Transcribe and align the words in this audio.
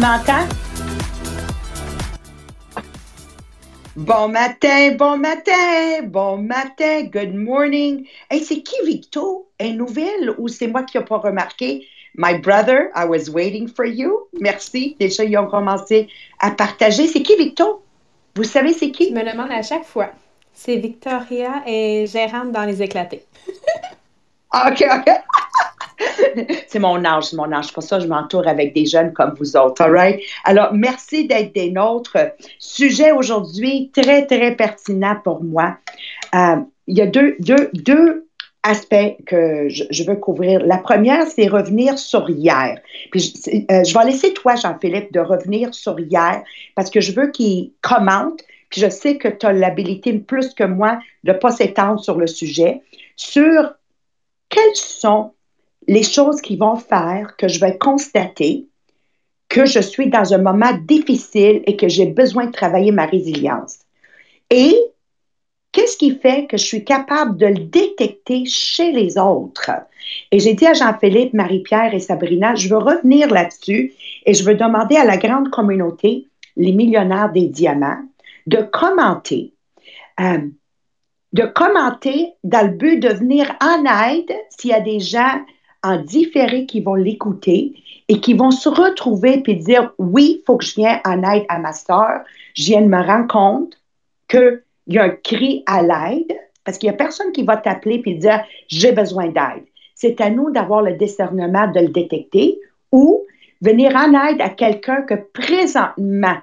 M'entends? 0.00 0.48
Bon 3.96 4.28
matin, 4.28 4.96
bon 4.96 5.18
matin, 5.18 6.04
bon 6.04 6.38
matin, 6.38 7.02
good 7.12 7.34
morning. 7.34 8.06
Hey, 8.30 8.42
c'est 8.42 8.62
qui 8.62 8.76
Victo? 8.86 9.50
Une 9.60 9.76
nouvelle 9.76 10.34
ou 10.38 10.48
c'est 10.48 10.68
moi 10.68 10.84
qui 10.84 10.96
n'ai 10.96 11.04
pas 11.04 11.18
remarqué? 11.18 11.86
My 12.16 12.38
brother, 12.38 12.88
I 12.96 13.04
was 13.04 13.28
waiting 13.28 13.68
for 13.68 13.84
you. 13.84 14.26
Merci. 14.40 14.96
Déjà, 14.98 15.24
ils 15.24 15.36
ont 15.36 15.48
commencé 15.48 16.08
à 16.38 16.50
partager. 16.52 17.06
C'est 17.06 17.20
qui 17.20 17.36
Victo? 17.36 17.82
Vous 18.36 18.44
savez 18.44 18.72
c'est 18.72 18.92
qui? 18.92 19.10
Je 19.10 19.14
me 19.14 19.30
demande 19.30 19.50
à 19.50 19.60
chaque 19.60 19.84
fois. 19.84 20.12
C'est 20.54 20.76
Victoria 20.76 21.62
et 21.66 22.06
gérante 22.06 22.52
dans 22.52 22.64
les 22.64 22.82
éclatés. 22.82 23.26
OK, 24.54 24.82
OK. 24.82 25.10
c'est 26.68 26.78
mon 26.78 27.04
âge, 27.04 27.24
c'est 27.24 27.36
mon 27.36 27.52
âge. 27.52 27.72
Pour 27.72 27.82
ça, 27.82 28.00
je 28.00 28.06
m'entoure 28.06 28.46
avec 28.46 28.74
des 28.74 28.86
jeunes 28.86 29.12
comme 29.12 29.34
vous 29.38 29.56
autres. 29.56 29.82
All 29.82 29.92
right? 29.92 30.20
Alors, 30.44 30.72
merci 30.72 31.26
d'être 31.26 31.54
des 31.54 31.70
nôtres. 31.70 32.16
Sujet 32.58 33.12
aujourd'hui 33.12 33.90
très, 33.92 34.26
très 34.26 34.54
pertinent 34.54 35.16
pour 35.22 35.42
moi. 35.42 35.76
Euh, 36.34 36.56
il 36.86 36.98
y 36.98 37.02
a 37.02 37.06
deux, 37.06 37.36
deux, 37.40 37.70
deux 37.72 38.26
aspects 38.62 39.16
que 39.26 39.68
je, 39.68 40.04
veux 40.04 40.16
couvrir. 40.16 40.60
La 40.64 40.78
première, 40.78 41.26
c'est 41.26 41.46
revenir 41.46 41.98
sur 41.98 42.28
hier. 42.28 42.78
Je, 43.14 43.28
euh, 43.70 43.84
je 43.84 43.98
vais 43.98 44.04
laisser 44.04 44.34
toi, 44.34 44.54
Jean-Philippe, 44.56 45.12
de 45.12 45.20
revenir 45.20 45.74
sur 45.74 45.98
hier 45.98 46.42
parce 46.74 46.90
que 46.90 47.00
je 47.00 47.12
veux 47.12 47.30
qu'il 47.30 47.72
commente. 47.80 48.42
Puis 48.68 48.80
je 48.80 48.88
sais 48.88 49.16
que 49.16 49.28
tu 49.28 49.46
as 49.46 49.52
l'habilité 49.52 50.12
plus 50.12 50.54
que 50.54 50.64
moi 50.64 50.98
de 51.24 51.32
ne 51.32 51.38
pas 51.38 51.50
s'étendre 51.50 52.00
sur 52.00 52.16
le 52.16 52.26
sujet, 52.26 52.82
sur 53.16 53.72
quelles 54.48 54.76
sont 54.76 55.32
les 55.86 56.02
choses 56.02 56.40
qui 56.40 56.56
vont 56.56 56.76
faire 56.76 57.36
que 57.36 57.48
je 57.48 57.60
vais 57.60 57.78
constater 57.78 58.66
que 59.48 59.66
je 59.66 59.80
suis 59.80 60.08
dans 60.08 60.32
un 60.32 60.38
moment 60.38 60.72
difficile 60.84 61.62
et 61.66 61.76
que 61.76 61.88
j'ai 61.88 62.06
besoin 62.06 62.46
de 62.46 62.52
travailler 62.52 62.92
ma 62.92 63.04
résilience. 63.04 63.80
Et 64.48 64.76
qu'est-ce 65.72 65.96
qui 65.96 66.12
fait 66.12 66.46
que 66.46 66.56
je 66.56 66.64
suis 66.64 66.84
capable 66.84 67.36
de 67.36 67.46
le 67.46 67.64
détecter 67.64 68.44
chez 68.46 68.92
les 68.92 69.18
autres? 69.18 69.72
Et 70.30 70.38
j'ai 70.38 70.54
dit 70.54 70.66
à 70.66 70.72
Jean-Philippe, 70.72 71.34
Marie-Pierre 71.34 71.94
et 71.94 71.98
Sabrina, 71.98 72.54
je 72.54 72.68
veux 72.68 72.78
revenir 72.78 73.28
là-dessus 73.28 73.92
et 74.24 74.34
je 74.34 74.44
veux 74.44 74.54
demander 74.54 74.96
à 74.96 75.04
la 75.04 75.16
grande 75.16 75.50
communauté, 75.50 76.28
les 76.56 76.72
millionnaires 76.72 77.32
des 77.32 77.48
diamants, 77.48 78.02
de 78.46 78.62
commenter. 78.62 79.52
Euh, 80.20 80.38
de 81.32 81.44
commenter 81.44 82.34
dans 82.42 82.66
le 82.66 82.72
but 82.72 82.98
de 82.98 83.08
venir 83.08 83.56
en 83.60 83.84
aide 83.84 84.32
s'il 84.50 84.70
y 84.70 84.74
a 84.74 84.80
des 84.80 84.98
gens 84.98 85.40
en 85.82 85.98
différé 85.98 86.66
qui 86.66 86.80
vont 86.80 86.94
l'écouter 86.94 87.74
et 88.08 88.20
qui 88.20 88.34
vont 88.34 88.50
se 88.50 88.68
retrouver 88.68 89.42
et 89.46 89.54
dire 89.54 89.92
oui, 89.98 90.38
il 90.40 90.44
faut 90.44 90.56
que 90.56 90.64
je 90.64 90.74
vienne 90.74 91.00
en 91.04 91.22
aide 91.22 91.44
à 91.48 91.58
ma 91.58 91.72
soeur. 91.72 92.22
Je 92.54 92.64
viens 92.64 92.82
de 92.82 92.88
me 92.88 93.02
rendre 93.02 93.28
compte 93.28 93.78
qu'il 94.28 94.62
y 94.88 94.98
a 94.98 95.04
un 95.04 95.10
cri 95.10 95.62
à 95.66 95.82
l'aide 95.82 96.36
parce 96.64 96.78
qu'il 96.78 96.88
n'y 96.88 96.94
a 96.94 96.98
personne 96.98 97.32
qui 97.32 97.44
va 97.44 97.56
t'appeler 97.56 98.02
et 98.04 98.14
dire 98.14 98.44
j'ai 98.68 98.92
besoin 98.92 99.26
d'aide. 99.28 99.64
C'est 99.94 100.20
à 100.20 100.30
nous 100.30 100.50
d'avoir 100.50 100.82
le 100.82 100.94
discernement 100.94 101.70
de 101.70 101.80
le 101.80 101.88
détecter 101.88 102.58
ou 102.92 103.24
venir 103.60 103.94
en 103.94 104.28
aide 104.28 104.40
à 104.40 104.50
quelqu'un 104.50 105.02
que 105.02 105.14
présentement 105.14 106.38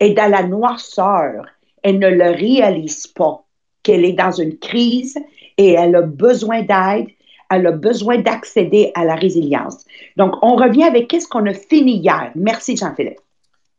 est 0.00 0.10
dans 0.10 0.30
la 0.30 0.42
noirceur 0.42 1.46
et 1.82 1.92
ne 1.92 2.08
le 2.08 2.30
réalise 2.30 3.06
pas, 3.06 3.44
qu'elle 3.82 4.04
est 4.04 4.12
dans 4.12 4.32
une 4.32 4.58
crise 4.58 5.18
et 5.56 5.72
elle 5.72 5.96
a 5.96 6.02
besoin 6.02 6.62
d'aide 6.62 7.08
elle 7.50 7.66
a 7.66 7.72
besoin 7.72 8.18
d'accéder 8.18 8.92
à 8.94 9.04
la 9.04 9.14
résilience. 9.14 9.84
Donc, 10.16 10.34
on 10.42 10.56
revient 10.56 10.84
avec 10.84 11.08
qu'est-ce 11.08 11.28
qu'on 11.28 11.46
a 11.46 11.54
fini 11.54 11.98
hier. 11.98 12.32
Merci, 12.34 12.76
Jean-Philippe. 12.76 13.20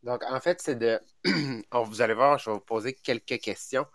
Donc, 0.02 0.22
en 0.30 0.40
fait, 0.40 0.60
c'est 0.60 0.76
de. 0.76 1.00
vous 1.72 2.02
allez 2.02 2.14
voir, 2.14 2.38
je 2.38 2.50
vais 2.50 2.54
vous 2.54 2.60
poser 2.60 2.92
quelques 2.94 3.40
questions. 3.40 3.86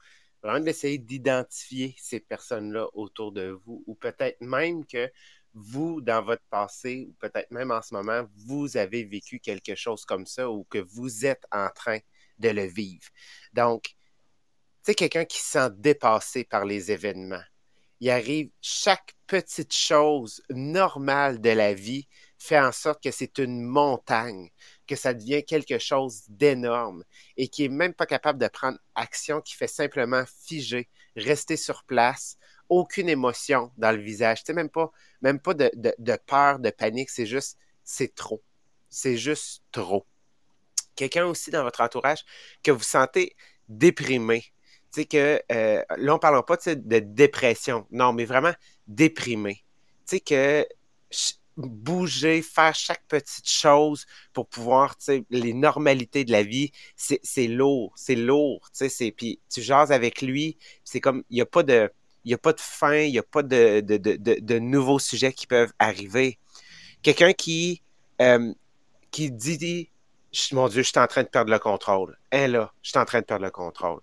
Vraiment 0.43 0.59
d'essayer 0.59 0.97
d'identifier 0.97 1.95
ces 1.97 2.19
personnes-là 2.19 2.87
autour 2.93 3.31
de 3.31 3.59
vous, 3.65 3.83
ou 3.85 3.95
peut-être 3.95 4.41
même 4.41 4.85
que 4.85 5.09
vous, 5.53 6.01
dans 6.01 6.23
votre 6.23 6.43
passé, 6.49 7.07
ou 7.09 7.13
peut-être 7.19 7.51
même 7.51 7.71
en 7.71 7.81
ce 7.81 7.93
moment, 7.93 8.23
vous 8.47 8.75
avez 8.75 9.03
vécu 9.03 9.39
quelque 9.39 9.75
chose 9.75 10.03
comme 10.03 10.25
ça, 10.25 10.49
ou 10.49 10.63
que 10.63 10.79
vous 10.79 11.25
êtes 11.25 11.45
en 11.51 11.69
train 11.73 11.99
de 12.39 12.49
le 12.49 12.65
vivre. 12.65 13.07
Donc, 13.53 13.93
c'est 14.81 14.95
quelqu'un 14.95 15.25
qui 15.25 15.37
se 15.39 15.51
sent 15.51 15.69
dépassé 15.77 16.43
par 16.43 16.65
les 16.65 16.91
événements 16.91 17.43
il 18.01 18.09
arrive 18.09 18.49
chaque 18.61 19.15
petite 19.27 19.73
chose 19.73 20.41
normale 20.49 21.39
de 21.39 21.51
la 21.51 21.73
vie 21.73 22.07
fait 22.39 22.59
en 22.59 22.71
sorte 22.71 23.03
que 23.03 23.11
c'est 23.11 23.37
une 23.37 23.61
montagne, 23.61 24.49
que 24.87 24.95
ça 24.95 25.13
devient 25.13 25.45
quelque 25.45 25.77
chose 25.77 26.23
d'énorme 26.27 27.03
et 27.37 27.47
qui 27.47 27.65
est 27.65 27.69
même 27.69 27.93
pas 27.93 28.07
capable 28.07 28.39
de 28.39 28.47
prendre 28.47 28.79
action, 28.95 29.39
qui 29.39 29.55
fait 29.55 29.67
simplement 29.67 30.23
figer, 30.43 30.89
rester 31.15 31.55
sur 31.55 31.83
place, 31.83 32.37
aucune 32.67 33.07
émotion 33.07 33.71
dans 33.77 33.91
le 33.91 34.01
visage, 34.01 34.41
même 34.49 34.69
pas, 34.69 34.91
même 35.21 35.39
pas 35.39 35.53
de 35.53 36.15
peur, 36.25 36.57
de 36.57 36.71
panique, 36.71 37.11
c'est 37.11 37.27
juste, 37.27 37.59
c'est 37.83 38.15
trop. 38.15 38.41
C'est 38.89 39.17
juste 39.17 39.61
trop. 39.71 40.07
Quelqu'un 40.95 41.27
aussi 41.27 41.51
dans 41.51 41.63
votre 41.63 41.81
entourage 41.81 42.25
que 42.63 42.71
vous 42.71 42.83
sentez 42.83 43.35
déprimé, 43.69 44.43
tu 44.91 45.01
sais 45.01 45.05
que 45.05 45.41
euh, 45.51 45.83
là, 45.97 46.11
on 46.11 46.15
ne 46.15 46.19
parle 46.19 46.43
pas 46.45 46.57
de 46.57 46.99
dépression, 46.99 47.85
non, 47.91 48.13
mais 48.13 48.25
vraiment 48.25 48.53
déprimé. 48.87 49.63
Tu 50.05 50.17
sais 50.17 50.19
que 50.19 50.67
bouger, 51.57 52.41
faire 52.41 52.73
chaque 52.75 53.03
petite 53.07 53.47
chose 53.47 54.05
pour 54.33 54.47
pouvoir, 54.47 54.95
les 55.29 55.53
normalités 55.53 56.25
de 56.25 56.31
la 56.31 56.43
vie, 56.43 56.71
c'est 56.95 57.47
lourd, 57.47 57.93
c'est 57.95 58.15
lourd, 58.15 58.69
tu 58.71 59.11
puis 59.11 59.39
tu 59.49 59.61
jases 59.61 59.91
avec 59.91 60.21
lui, 60.21 60.57
c'est 60.83 60.99
comme, 60.99 61.23
il 61.29 61.35
n'y 61.35 61.41
a 61.41 61.45
pas 61.45 61.63
de, 61.63 61.91
a 62.29 62.37
pas 62.37 62.53
de 62.53 62.59
fin, 62.59 62.95
il 62.95 63.11
n'y 63.11 63.19
a 63.19 63.23
pas 63.23 63.43
de, 63.43 63.81
de, 63.81 63.97
de, 63.97 64.15
de, 64.17 64.59
nouveaux 64.59 64.99
sujets 64.99 65.33
qui 65.33 65.47
peuvent 65.47 65.73
arriver. 65.79 66.37
Quelqu'un 67.03 67.33
qui, 67.33 67.81
euh, 68.21 68.53
qui 69.11 69.31
dit, 69.31 69.89
mon 70.51 70.67
Dieu, 70.67 70.83
je 70.83 70.89
suis 70.89 70.99
en 70.99 71.07
train 71.07 71.23
de 71.23 71.27
perdre 71.27 71.51
le 71.51 71.59
contrôle. 71.59 72.17
Hein 72.31 72.47
là, 72.47 72.73
je 72.81 72.89
suis 72.89 72.99
en 72.99 73.05
train 73.05 73.19
de 73.19 73.25
perdre 73.25 73.45
le 73.45 73.51
contrôle. 73.51 74.01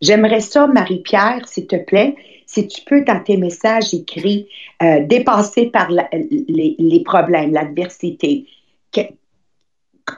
J'aimerais 0.00 0.40
ça, 0.40 0.66
Marie-Pierre, 0.66 1.46
s'il 1.48 1.66
te 1.66 1.76
plaît, 1.76 2.14
si 2.46 2.66
tu 2.66 2.82
peux, 2.82 3.04
dans 3.04 3.22
tes 3.22 3.36
messages 3.36 3.92
écrits, 3.92 4.48
euh, 4.82 5.04
dépasser 5.04 5.66
par 5.66 5.90
les, 5.90 7.02
problèmes, 7.04 7.52
l'adversité. 7.52 8.46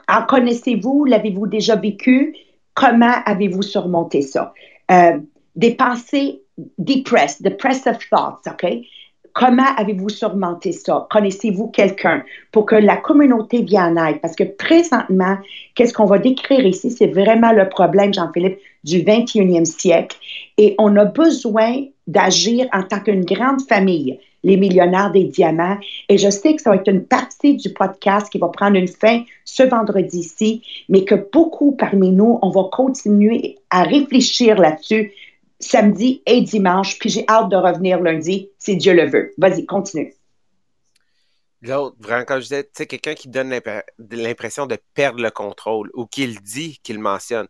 En 0.07 0.23
connaissez-vous? 0.23 1.05
L'avez-vous 1.05 1.47
déjà 1.47 1.75
vécu? 1.75 2.35
Comment 2.73 3.15
avez-vous 3.25 3.61
surmonté 3.61 4.21
ça? 4.21 4.53
Euh, 4.89 5.19
des 5.55 5.75
pensées 5.75 6.41
depressed, 6.77 7.43
depressive 7.43 7.97
thoughts, 8.09 8.41
OK? 8.47 8.65
Comment 9.33 9.75
avez-vous 9.77 10.09
surmonté 10.09 10.71
ça? 10.71 11.07
Connaissez-vous 11.09 11.67
quelqu'un 11.67 12.23
pour 12.51 12.65
que 12.65 12.75
la 12.75 12.97
communauté 12.97 13.61
vienne 13.61 13.97
en 13.97 14.07
aide? 14.07 14.21
Parce 14.21 14.35
que 14.35 14.43
présentement, 14.43 15.37
qu'est-ce 15.75 15.93
qu'on 15.93 16.05
va 16.05 16.17
décrire 16.17 16.65
ici? 16.65 16.91
C'est 16.91 17.07
vraiment 17.07 17.51
le 17.51 17.69
problème, 17.69 18.13
Jean-Philippe, 18.13 18.59
du 18.83 18.99
21e 18.99 19.65
siècle. 19.65 20.17
Et 20.57 20.75
on 20.77 20.95
a 20.97 21.05
besoin 21.05 21.85
d'agir 22.07 22.67
en 22.73 22.83
tant 22.83 22.99
qu'une 22.99 23.23
grande 23.23 23.61
famille, 23.61 24.19
les 24.43 24.57
millionnaires 24.57 25.11
des 25.11 25.25
diamants. 25.25 25.77
Et 26.09 26.17
je 26.17 26.29
sais 26.29 26.55
que 26.55 26.61
ça 26.61 26.71
va 26.71 26.75
être 26.77 26.89
une 26.89 27.05
partie 27.05 27.55
du 27.55 27.69
podcast 27.69 28.29
qui 28.29 28.37
va 28.37 28.47
prendre 28.49 28.75
une 28.75 28.87
fin 28.87 29.23
ce 29.45 29.63
vendredi-ci, 29.63 30.61
mais 30.89 31.05
que 31.05 31.15
beaucoup 31.31 31.73
parmi 31.73 32.09
nous, 32.11 32.39
on 32.41 32.49
va 32.49 32.63
continuer 32.71 33.57
à 33.69 33.83
réfléchir 33.83 34.57
là-dessus 34.57 35.13
samedi 35.61 36.21
et 36.25 36.41
dimanche, 36.41 36.97
puis 36.99 37.09
j'ai 37.09 37.25
hâte 37.27 37.49
de 37.49 37.55
revenir 37.55 37.99
lundi, 38.01 38.49
si 38.57 38.77
Dieu 38.77 38.93
le 38.93 39.09
veut. 39.09 39.33
Vas-y, 39.37 39.65
continue. 39.65 40.13
L'autre, 41.61 41.95
vraiment, 41.99 42.25
comme 42.25 42.39
je 42.39 42.43
disais, 42.43 42.63
tu 42.63 42.69
sais, 42.73 42.87
quelqu'un 42.87 43.13
qui 43.13 43.29
donne 43.29 43.53
l'impression 44.09 44.65
de 44.65 44.77
perdre 44.93 45.21
le 45.21 45.29
contrôle 45.29 45.91
ou 45.93 46.07
qui 46.07 46.27
dit, 46.43 46.79
qu'il 46.83 46.99
mentionne. 46.99 47.47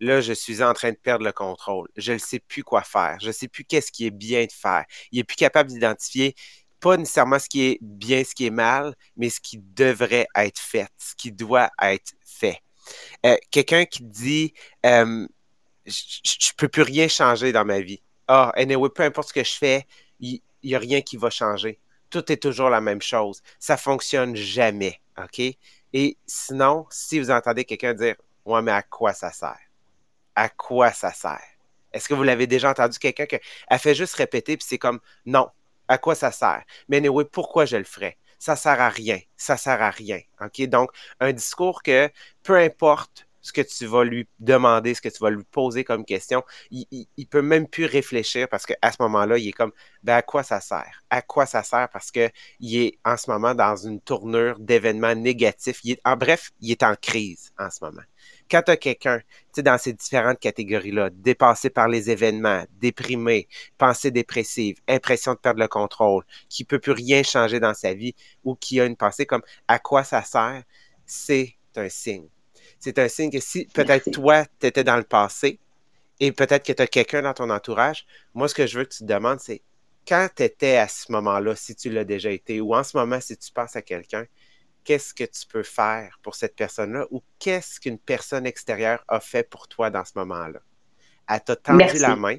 Là, 0.00 0.20
je 0.20 0.32
suis 0.32 0.62
en 0.62 0.74
train 0.74 0.90
de 0.90 0.96
perdre 0.96 1.24
le 1.24 1.32
contrôle. 1.32 1.88
Je 1.96 2.12
ne 2.12 2.18
sais 2.18 2.40
plus 2.40 2.62
quoi 2.62 2.82
faire. 2.82 3.16
Je 3.22 3.28
ne 3.28 3.32
sais 3.32 3.48
plus 3.48 3.64
qu'est-ce 3.64 3.90
qui 3.90 4.06
est 4.06 4.10
bien 4.10 4.44
de 4.44 4.52
faire. 4.52 4.84
Il 5.12 5.18
n'est 5.18 5.24
plus 5.24 5.36
capable 5.36 5.70
d'identifier 5.70 6.34
pas 6.84 6.98
nécessairement 6.98 7.38
ce 7.38 7.48
qui 7.48 7.62
est 7.62 7.78
bien, 7.80 8.22
ce 8.24 8.34
qui 8.34 8.44
est 8.44 8.50
mal, 8.50 8.94
mais 9.16 9.30
ce 9.30 9.40
qui 9.40 9.58
devrait 9.58 10.26
être 10.36 10.58
fait, 10.58 10.86
ce 10.98 11.14
qui 11.16 11.32
doit 11.32 11.70
être 11.80 12.12
fait. 12.26 12.58
Euh, 13.24 13.38
quelqu'un 13.50 13.86
qui 13.86 14.04
dit 14.04 14.52
euh, 14.84 15.26
je 15.86 16.52
peux 16.56 16.68
plus 16.68 16.82
rien 16.82 17.08
changer 17.08 17.52
dans 17.52 17.64
ma 17.64 17.80
vie. 17.80 18.00
Ah, 18.28 18.52
anyway, 18.56 18.88
peu 18.88 19.02
importe 19.02 19.28
ce 19.28 19.34
que 19.34 19.44
je 19.44 19.54
fais, 19.54 19.86
il 20.20 20.40
n'y 20.62 20.74
a 20.74 20.78
rien 20.78 21.02
qui 21.02 21.16
va 21.16 21.30
changer. 21.30 21.78
Tout 22.10 22.30
est 22.32 22.42
toujours 22.42 22.70
la 22.70 22.80
même 22.80 23.02
chose. 23.02 23.42
Ça 23.58 23.76
fonctionne 23.76 24.34
jamais. 24.36 25.00
OK? 25.18 25.40
Et 25.92 26.16
sinon, 26.26 26.86
si 26.90 27.18
vous 27.18 27.30
entendez 27.30 27.64
quelqu'un 27.64 27.94
dire 27.94 28.16
Ouais, 28.44 28.62
mais 28.62 28.72
à 28.72 28.82
quoi 28.82 29.12
ça 29.12 29.30
sert? 29.32 29.58
À 30.34 30.48
quoi 30.48 30.92
ça 30.92 31.12
sert? 31.12 31.40
Est-ce 31.92 32.08
que 32.08 32.14
vous 32.14 32.22
l'avez 32.24 32.46
déjà 32.46 32.70
entendu 32.70 32.98
quelqu'un 32.98 33.26
qui 33.26 33.36
a 33.68 33.78
fait 33.78 33.94
juste 33.94 34.14
répéter, 34.14 34.56
puis 34.56 34.66
c'est 34.68 34.78
comme 34.78 35.00
Non, 35.24 35.48
à 35.88 35.98
quoi 35.98 36.14
ça 36.14 36.32
sert? 36.32 36.62
Mais 36.88 36.98
anyway, 36.98 37.24
pourquoi 37.24 37.64
je 37.64 37.76
le 37.76 37.84
ferais? 37.84 38.18
ça 38.44 38.56
sert 38.56 38.78
à 38.78 38.90
rien, 38.90 39.18
ça 39.38 39.56
sert 39.56 39.80
à 39.80 39.88
rien. 39.88 40.20
OK? 40.42 40.60
Donc, 40.68 40.90
un 41.18 41.32
discours 41.32 41.82
que 41.82 42.10
peu 42.42 42.56
importe 42.58 43.26
ce 43.44 43.52
que 43.52 43.60
tu 43.60 43.84
vas 43.84 44.04
lui 44.04 44.26
demander, 44.38 44.94
ce 44.94 45.02
que 45.02 45.10
tu 45.10 45.18
vas 45.18 45.28
lui 45.28 45.44
poser 45.44 45.84
comme 45.84 46.06
question, 46.06 46.42
il, 46.70 46.86
il, 46.90 47.26
peut 47.26 47.42
même 47.42 47.68
plus 47.68 47.84
réfléchir 47.84 48.48
parce 48.48 48.64
qu'à 48.64 48.90
ce 48.90 48.96
moment-là, 49.00 49.36
il 49.36 49.48
est 49.48 49.52
comme, 49.52 49.72
ben 50.02 50.14
à 50.14 50.22
quoi 50.22 50.42
ça 50.42 50.62
sert? 50.62 51.02
À 51.10 51.20
quoi 51.20 51.44
ça 51.44 51.62
sert? 51.62 51.90
Parce 51.92 52.10
que 52.10 52.30
il 52.60 52.74
est 52.74 52.98
en 53.04 53.18
ce 53.18 53.30
moment 53.30 53.54
dans 53.54 53.76
une 53.76 54.00
tournure 54.00 54.58
d'événements 54.58 55.14
négatifs. 55.14 55.80
Il 55.84 55.92
est, 55.92 56.00
en 56.06 56.16
bref, 56.16 56.52
il 56.62 56.70
est 56.70 56.82
en 56.82 56.94
crise 56.96 57.52
en 57.58 57.68
ce 57.68 57.84
moment. 57.84 58.00
Quand 58.50 58.62
tu 58.62 58.70
as 58.70 58.78
quelqu'un, 58.78 59.18
tu 59.18 59.24
sais, 59.56 59.62
dans 59.62 59.76
ces 59.76 59.92
différentes 59.92 60.38
catégories-là, 60.38 61.10
dépassé 61.12 61.68
par 61.68 61.88
les 61.88 62.08
événements, 62.08 62.64
déprimé, 62.80 63.46
pensée 63.76 64.10
dépressive, 64.10 64.78
impression 64.88 65.34
de 65.34 65.38
perdre 65.38 65.60
le 65.60 65.68
contrôle, 65.68 66.24
qui 66.48 66.64
peut 66.64 66.78
plus 66.78 66.92
rien 66.92 67.22
changer 67.22 67.60
dans 67.60 67.74
sa 67.74 67.92
vie 67.92 68.14
ou 68.42 68.54
qui 68.54 68.80
a 68.80 68.86
une 68.86 68.96
pensée 68.96 69.26
comme 69.26 69.42
à 69.68 69.78
quoi 69.78 70.02
ça 70.02 70.22
sert, 70.22 70.62
c'est 71.04 71.56
un 71.76 71.90
signe 71.90 72.28
c'est 72.84 72.98
un 72.98 73.08
signe 73.08 73.30
que 73.30 73.40
si 73.40 73.64
peut-être 73.64 74.10
toi, 74.10 74.44
tu 74.60 74.66
étais 74.66 74.84
dans 74.84 74.98
le 74.98 75.04
passé 75.04 75.58
et 76.20 76.32
peut-être 76.32 76.66
que 76.66 76.72
tu 76.72 76.82
as 76.82 76.86
quelqu'un 76.86 77.22
dans 77.22 77.32
ton 77.32 77.48
entourage, 77.48 78.04
moi, 78.34 78.46
ce 78.46 78.54
que 78.54 78.66
je 78.66 78.78
veux 78.78 78.84
que 78.84 78.92
tu 78.92 78.98
te 78.98 79.04
demandes, 79.04 79.40
c'est 79.40 79.62
quand 80.06 80.28
tu 80.36 80.42
étais 80.42 80.76
à 80.76 80.86
ce 80.86 81.10
moment-là, 81.12 81.56
si 81.56 81.74
tu 81.74 81.88
l'as 81.88 82.04
déjà 82.04 82.30
été, 82.30 82.60
ou 82.60 82.74
en 82.74 82.84
ce 82.84 82.94
moment, 82.94 83.22
si 83.22 83.38
tu 83.38 83.50
penses 83.52 83.74
à 83.74 83.80
quelqu'un, 83.80 84.26
qu'est-ce 84.84 85.14
que 85.14 85.24
tu 85.24 85.46
peux 85.46 85.62
faire 85.62 86.18
pour 86.22 86.34
cette 86.34 86.54
personne-là 86.56 87.06
ou 87.10 87.22
qu'est-ce 87.38 87.80
qu'une 87.80 87.98
personne 87.98 88.44
extérieure 88.44 89.02
a 89.08 89.18
fait 89.18 89.48
pour 89.48 89.66
toi 89.66 89.88
dans 89.88 90.04
ce 90.04 90.12
moment-là? 90.16 90.60
Elle 91.26 91.40
t'a 91.42 91.56
tendu 91.56 91.98
la 91.98 92.16
main. 92.16 92.36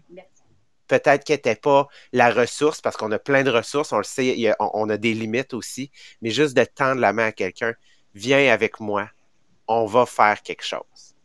Peut-être 0.87 1.23
qu'elle 1.23 1.37
n'était 1.37 1.55
pas 1.55 1.87
la 2.13 2.29
ressource, 2.29 2.81
parce 2.81 2.97
qu'on 2.97 3.11
a 3.11 3.17
plein 3.17 3.41
de 3.41 3.49
ressources, 3.49 3.91
on 3.91 3.97
le 3.97 4.03
sait, 4.03 4.53
on 4.59 4.87
a 4.91 4.97
des 4.97 5.15
limites 5.15 5.55
aussi, 5.55 5.89
mais 6.21 6.29
juste 6.29 6.55
de 6.55 6.63
tendre 6.63 7.01
la 7.01 7.13
main 7.13 7.25
à 7.25 7.31
quelqu'un, 7.31 7.73
viens 8.13 8.53
avec 8.53 8.79
moi, 8.79 9.09
on 9.67 9.85
va 9.85 10.05
faire 10.05 10.41
quelque 10.41 10.63
chose. 10.63 11.15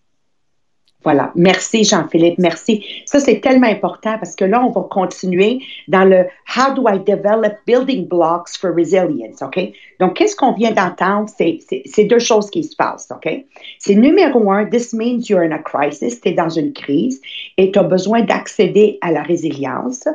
Voilà. 1.03 1.33
Merci, 1.35 1.85
Jean-Philippe. 1.85 2.39
Merci. 2.39 2.85
Ça, 3.07 3.21
c'est 3.21 3.41
tellement 3.41 3.69
important 3.69 4.19
parce 4.19 4.37
que 4.37 4.45
là, 4.45 4.63
on 4.63 4.71
va 4.71 4.83
continuer 4.83 5.61
dans 5.89 6.05
le 6.05 6.27
How 6.55 6.75
do 6.75 6.87
I 6.89 6.99
develop 6.99 7.55
building 7.67 8.07
blocks 8.07 8.51
for 8.59 8.71
resilience? 8.75 9.41
OK? 9.41 9.73
Donc, 9.99 10.15
qu'est-ce 10.17 10.37
qu'on 10.37 10.53
vient 10.53 10.73
d'entendre? 10.73 11.31
C'est 11.31 12.05
deux 12.05 12.19
choses 12.19 12.51
qui 12.51 12.65
se 12.65 12.77
passent. 12.77 13.11
OK? 13.11 13.47
C'est 13.79 13.95
numéro 13.95 14.51
un, 14.53 14.67
this 14.67 14.93
means 14.93 15.23
you're 15.31 15.43
in 15.43 15.53
a 15.53 15.59
crisis. 15.59 16.21
Tu 16.21 16.29
es 16.29 16.33
dans 16.33 16.51
une 16.51 16.75
crise 16.75 17.23
et 17.57 17.73
tu 17.73 17.79
as 17.79 17.85
besoin 17.85 18.21
d'accéder 18.21 18.99
à 19.01 19.11
la 19.11 19.23
résilience. 19.23 20.07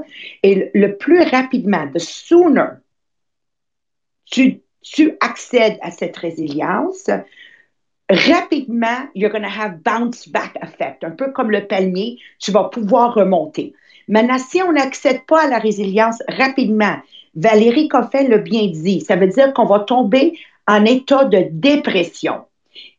Et 0.44 0.70
le 0.76 0.98
plus 0.98 1.24
rapidement, 1.24 1.88
the 1.92 2.00
sooner 2.00 2.76
tu, 4.26 4.62
tu 4.82 5.18
accèdes 5.20 5.78
à 5.82 5.92
cette 5.92 6.18
résilience, 6.18 7.10
rapidement, 8.10 9.08
you're 9.16 9.32
going 9.32 9.44
to 9.44 9.50
have 9.50 9.84
bounce 9.84 10.28
back 10.28 10.56
effect, 10.62 11.04
un 11.04 11.12
peu 11.12 11.32
comme 11.32 11.52
le 11.52 11.66
palmier, 11.66 12.20
tu 12.40 12.52
vas 12.52 12.66
pouvoir 12.66 13.14
remonter. 13.14 13.74
Maintenant, 14.08 14.38
si 14.38 14.62
on 14.62 14.74
n'accède 14.74 15.26
pas 15.26 15.44
à 15.44 15.48
la 15.48 15.58
résilience 15.58 16.22
rapidement, 16.28 16.98
Valérie 17.36 17.88
Coffin 17.88 18.28
l'a 18.28 18.38
bien 18.38 18.68
dit, 18.68 19.02
ça 19.02 19.16
veut 19.16 19.28
dire 19.28 19.54
qu'on 19.54 19.66
va 19.66 19.80
tomber 19.80 20.38
en 20.68 20.86
état 20.86 21.26
de 21.26 21.48
dépression. 21.52 22.42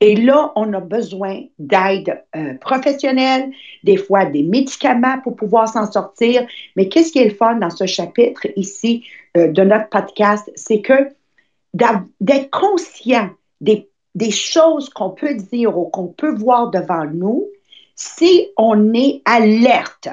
Et 0.00 0.16
là, 0.16 0.52
on 0.56 0.72
a 0.72 0.80
besoin 0.80 1.42
d'aide 1.58 2.22
euh, 2.34 2.54
professionnelle, 2.54 3.50
des 3.84 3.96
fois 3.96 4.24
des 4.24 4.42
médicaments 4.42 5.20
pour 5.22 5.36
pouvoir 5.36 5.68
s'en 5.68 5.90
sortir. 5.90 6.46
Mais 6.76 6.88
qu'est-ce 6.88 7.12
qui 7.12 7.18
est 7.18 7.28
le 7.28 7.34
fun 7.34 7.56
dans 7.56 7.70
ce 7.70 7.86
chapitre 7.86 8.46
ici 8.56 9.04
euh, 9.36 9.48
de 9.48 9.62
notre 9.62 9.88
podcast, 9.88 10.50
c'est 10.54 10.80
que 10.80 11.10
d'être 11.74 12.50
conscient 12.50 13.30
des 13.60 13.88
des 14.16 14.30
choses 14.30 14.88
qu'on 14.88 15.10
peut 15.10 15.34
dire 15.34 15.78
ou 15.78 15.84
qu'on 15.84 16.08
peut 16.08 16.34
voir 16.34 16.70
devant 16.70 17.04
nous, 17.04 17.46
si 17.94 18.48
on 18.56 18.94
est 18.94 19.20
alerte, 19.26 20.08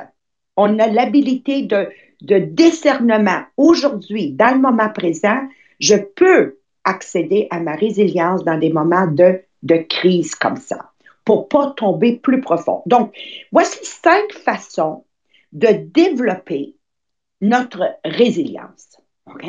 on 0.58 0.78
a 0.78 0.88
l'habilité 0.88 1.64
de, 1.64 1.90
de 2.22 2.38
discernement 2.38 3.44
aujourd'hui, 3.56 4.34
dans 4.34 4.54
le 4.54 4.60
moment 4.60 4.90
présent, 4.90 5.40
je 5.80 5.96
peux 5.96 6.58
accéder 6.84 7.48
à 7.50 7.62
ma 7.62 7.76
résilience 7.76 8.44
dans 8.44 8.58
des 8.58 8.72
moments 8.72 9.08
de, 9.08 9.42
de 9.64 9.78
crise 9.78 10.36
comme 10.36 10.58
ça, 10.58 10.92
pour 11.24 11.48
pas 11.48 11.72
tomber 11.72 12.18
plus 12.18 12.42
profond. 12.42 12.84
Donc, 12.86 13.16
voici 13.54 13.80
cinq 13.84 14.34
façons 14.34 15.06
de 15.54 15.68
développer 15.94 16.76
notre 17.40 17.96
résilience. 18.04 18.98
OK? 19.28 19.46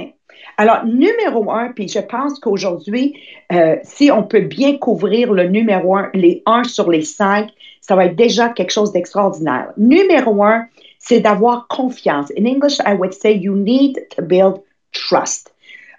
Alors, 0.57 0.85
numéro 0.85 1.51
un, 1.51 1.73
puis 1.73 1.89
je 1.89 1.99
pense 1.99 2.39
qu'aujourd'hui, 2.39 3.17
euh, 3.53 3.77
si 3.83 4.11
on 4.11 4.23
peut 4.23 4.41
bien 4.41 4.79
couvrir 4.79 5.33
le 5.33 5.49
numéro 5.49 5.97
un, 5.97 6.11
les 6.15 6.43
un 6.47 6.65
sur 6.65 6.91
les 6.91 7.03
cinq, 7.03 7.51
ça 7.81 7.97
va 7.97 8.07
être 8.07 8.17
déjà 8.17 8.49
quelque 8.49 8.71
chose 8.71 8.93
d'extraordinaire. 8.93 9.73
Numéro 9.77 10.45
un, 10.45 10.67
c'est 10.99 11.21
d'avoir 11.21 11.69
confiance. 11.69 12.31
In 12.39 12.47
English, 12.47 12.79
I 12.87 12.95
would 12.95 13.13
say 13.13 13.37
you 13.37 13.55
need 13.55 14.07
to 14.17 14.23
build 14.23 14.63
trust. 14.93 15.53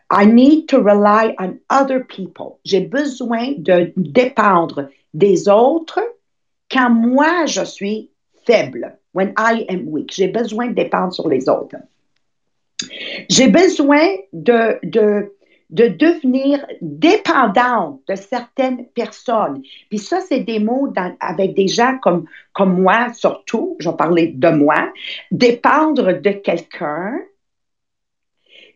I 0.10 0.26
need 0.26 0.68
to 0.68 0.82
rely 0.82 1.36
on 1.40 1.60
other 1.70 2.04
people. 2.04 2.60
J'ai 2.64 2.82
besoin 2.82 3.54
de 3.58 3.92
dépendre 3.98 4.90
des 5.14 5.50
autres 5.50 6.00
quand 6.72 6.90
moi 6.90 7.46
je 7.46 7.64
suis 7.64 8.10
faible. 8.46 8.98
When 9.14 9.34
I 9.38 9.66
am 9.70 9.88
weak. 9.88 10.12
J'ai 10.14 10.28
besoin 10.28 10.68
de 10.68 10.74
dépendre 10.74 11.14
sur 11.14 11.30
les 11.30 11.48
autres. 11.48 11.78
J'ai 13.30 13.48
besoin 13.48 14.08
de, 14.34 14.80
de, 14.84 15.36
de 15.70 15.88
devenir 15.88 16.66
dépendante 16.82 18.02
de 18.08 18.16
certaines 18.16 18.86
personnes. 18.88 19.62
Puis 19.90 20.00
ça, 20.00 20.22
c'est 20.22 20.42
des 20.42 20.60
mots 20.60 20.94
avec 21.20 21.56
des 21.56 21.68
gens 21.68 21.98
comme, 22.02 22.26
comme 22.54 22.82
moi, 22.82 23.14
surtout, 23.14 23.76
je 23.80 23.90
vais 23.90 23.96
parler 23.96 24.28
de 24.28 24.50
moi, 24.50 24.92
dépendre 25.32 26.22
de 26.22 26.30
quelqu'un, 26.32 27.20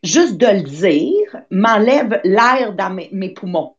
juste 0.03 0.37
de 0.37 0.47
le 0.47 0.61
dire, 0.61 1.41
m'enlève 1.51 2.19
l'air 2.23 2.73
dans 2.73 2.89
mes, 2.89 3.29
poumons. 3.33 3.75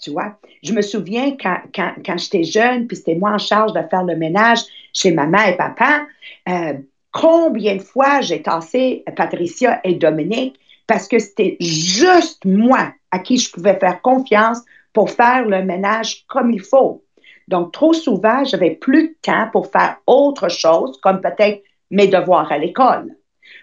Tu 0.00 0.10
vois, 0.10 0.38
je 0.62 0.72
me 0.72 0.82
souviens 0.82 1.36
quand, 1.36 1.58
quand, 1.74 1.94
quand 2.04 2.16
j'étais 2.16 2.44
jeune, 2.44 2.86
puis 2.86 2.96
c'était 2.96 3.16
moi 3.16 3.32
en 3.32 3.38
charge 3.38 3.72
de 3.72 3.82
faire 3.90 4.04
le 4.04 4.16
ménage 4.16 4.60
chez 4.92 5.12
maman 5.12 5.42
et 5.44 5.56
papa, 5.56 6.06
euh, 6.48 6.74
Combien 7.12 7.76
de 7.76 7.82
fois 7.82 8.20
j'ai 8.20 8.42
tassé 8.42 9.04
Patricia 9.16 9.80
et 9.84 9.94
Dominique 9.94 10.58
parce 10.86 11.08
que 11.08 11.18
c'était 11.18 11.56
juste 11.60 12.44
moi 12.44 12.92
à 13.10 13.18
qui 13.18 13.38
je 13.38 13.50
pouvais 13.50 13.78
faire 13.78 14.00
confiance 14.02 14.60
pour 14.92 15.10
faire 15.10 15.44
le 15.44 15.62
ménage 15.62 16.24
comme 16.28 16.50
il 16.50 16.60
faut. 16.60 17.04
Donc, 17.48 17.72
trop 17.72 17.92
souvent, 17.92 18.44
j'avais 18.44 18.70
plus 18.70 19.08
de 19.08 19.14
temps 19.22 19.48
pour 19.52 19.70
faire 19.70 19.96
autre 20.06 20.48
chose, 20.48 20.98
comme 21.02 21.20
peut-être 21.20 21.62
mes 21.90 22.06
devoirs 22.06 22.50
à 22.50 22.58
l'école. 22.58 23.16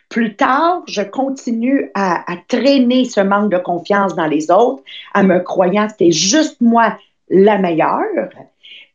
Plus 0.09 0.35
tard, 0.35 0.83
je 0.87 1.01
continue 1.01 1.89
à, 1.93 2.31
à, 2.31 2.37
traîner 2.47 3.05
ce 3.05 3.21
manque 3.21 3.51
de 3.51 3.57
confiance 3.57 4.15
dans 4.15 4.27
les 4.27 4.51
autres, 4.51 4.83
en 5.13 5.23
me 5.23 5.39
croyant 5.39 5.85
que 5.85 5.93
c'était 5.93 6.11
juste 6.11 6.59
moi 6.61 6.97
la 7.29 7.57
meilleure 7.57 8.29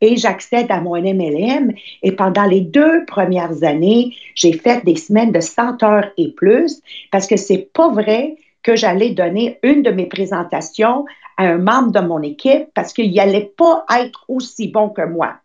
et 0.03 0.17
j'accède 0.17 0.71
à 0.71 0.81
mon 0.81 1.01
MLM. 1.01 1.73
Et 2.03 2.13
pendant 2.13 2.45
les 2.45 2.61
deux 2.61 3.07
premières 3.07 3.63
années, 3.63 4.15
j'ai 4.35 4.53
fait 4.53 4.85
des 4.85 4.97
semaines 4.97 5.33
de 5.33 5.41
100 5.41 5.83
heures 5.85 6.11
et 6.19 6.33
plus 6.33 6.83
parce 7.11 7.27
que 7.27 7.39
c'est 7.39 7.71
pas 7.73 7.89
vrai 7.89 8.37
que 8.63 8.77
j'allais 8.77 9.11
donner 9.11 9.59
une 9.63 9.83
de 9.83 9.91
mes 9.91 10.07
présentations 10.07 11.07
à 11.39 11.45
un 11.45 11.59
membre 11.59 11.93
de 11.93 12.01
mon 12.01 12.21
équipe 12.21 12.67
parce 12.75 12.93
qu'il 12.93 13.15
n'allait 13.15 13.53
pas 13.57 13.87
être 13.97 14.25
aussi 14.29 14.69
bon 14.69 14.91
que 14.91 15.07
moi. 15.07 15.37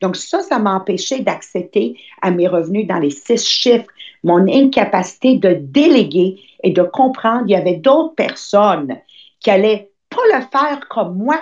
Donc 0.00 0.16
ça, 0.16 0.40
ça 0.40 0.58
m'a 0.58 0.74
empêché 0.74 1.20
d'accéder 1.20 1.96
à 2.22 2.30
mes 2.30 2.48
revenus 2.48 2.86
dans 2.86 2.98
les 2.98 3.10
six 3.10 3.44
chiffres, 3.44 3.90
mon 4.22 4.48
incapacité 4.48 5.36
de 5.36 5.54
déléguer 5.60 6.40
et 6.62 6.70
de 6.70 6.82
comprendre 6.82 7.42
qu'il 7.42 7.50
y 7.50 7.56
avait 7.56 7.76
d'autres 7.76 8.14
personnes 8.14 8.96
qui 9.40 9.50
allaient 9.50 9.90
pas 10.08 10.22
le 10.38 10.42
faire 10.50 10.88
comme 10.88 11.16
moi 11.16 11.38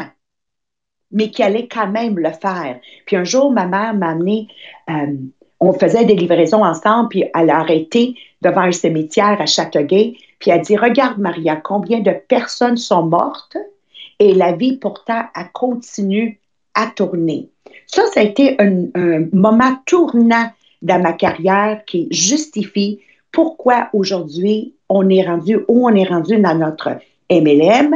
mais 1.12 1.31
qui 1.31 1.42
allait 1.42 1.69
quand 1.69 1.88
même 1.88 2.19
le 2.19 2.31
faire. 2.31 2.78
Puis 3.07 3.16
un 3.16 3.25
jour, 3.25 3.50
ma 3.52 3.66
mère 3.66 3.95
m'a 3.95 4.11
amené, 4.11 4.49
euh, 4.90 5.14
on 5.61 5.73
faisait 5.73 6.04
des 6.04 6.14
livraisons 6.14 6.64
ensemble, 6.64 7.09
puis 7.11 7.25
elle 7.35 7.50
a 7.50 7.59
arrêté 7.59 8.16
devant 8.40 8.62
un 8.62 8.73
cimetière 8.73 9.40
à 9.40 9.47
Châteauguay, 9.47 10.16
puis 10.38 10.50
elle 10.50 10.61
a 10.61 10.62
dit, 10.62 10.76
regarde 10.76 11.19
Maria, 11.19 11.57
combien 11.57 12.00
de 12.00 12.12
personnes 12.28 12.76
sont 12.76 13.04
mortes 13.04 13.57
et 14.19 14.35
la 14.35 14.52
vie 14.52 14.76
pourtant 14.76 15.23
a 15.35 15.45
continué 15.45 16.38
à 16.75 16.87
tourner. 16.87 17.49
Ça, 17.87 18.02
ça 18.12 18.21
a 18.21 18.23
été 18.23 18.57
un, 18.61 18.87
un 18.95 19.26
moment 19.33 19.76
tournant 19.87 20.50
dans 20.81 21.00
ma 21.00 21.12
carrière 21.12 21.85
qui 21.87 22.09
justifie 22.11 23.00
pourquoi 23.31 23.88
aujourd'hui 23.92 24.75
on 24.88 25.09
est 25.09 25.26
rendu 25.26 25.59
où 25.69 25.88
on 25.88 25.95
est 25.95 26.09
rendu 26.09 26.38
dans 26.38 26.54
notre 26.54 26.99
MLM, 27.31 27.95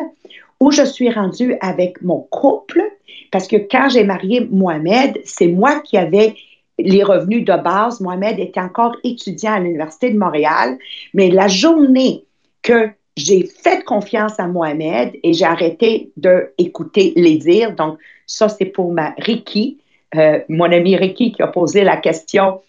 où 0.61 0.71
je 0.71 0.83
suis 0.83 1.11
rendue 1.11 1.57
avec 1.61 2.01
mon 2.03 2.21
couple, 2.31 2.83
parce 3.31 3.47
que 3.49 3.57
quand 3.57 3.89
j'ai 3.89 4.05
marié 4.05 4.47
Mohamed, 4.51 5.21
c'est 5.25 5.49
moi 5.49 5.81
qui 5.81 5.97
avais 5.97 6.35
les 6.79 7.03
revenus 7.03 7.45
de 7.45 7.63
base. 7.63 8.01
Mohamed 8.01 8.39
était 8.39 8.61
encore 8.61 8.97
étudiant 9.05 9.55
à 9.55 9.61
l'Université 9.61 10.11
de 10.11 10.19
Montréal, 10.19 10.79
mais 11.15 11.31
la 11.31 11.49
journée 11.49 12.25
que 12.63 12.91
j'ai 13.17 13.47
fait 13.47 13.83
confiance 13.85 14.39
à 14.39 14.47
Mohamed 14.47 15.13
et 15.23 15.33
j'ai 15.33 15.47
arrêté 15.47 16.11
d'écouter 16.17 17.13
les 17.17 17.37
dires. 17.37 17.75
Donc, 17.75 17.99
ça, 18.27 18.49
c'est 18.49 18.67
pour 18.67 18.93
ma 18.93 19.15
Ricky, 19.19 19.79
euh, 20.15 20.41
mon 20.49 20.71
ami 20.71 20.97
Ricky 20.97 21.33
qui 21.33 21.43
a 21.43 21.47
posé 21.47 21.83
la 21.83 21.97
question 21.97 22.61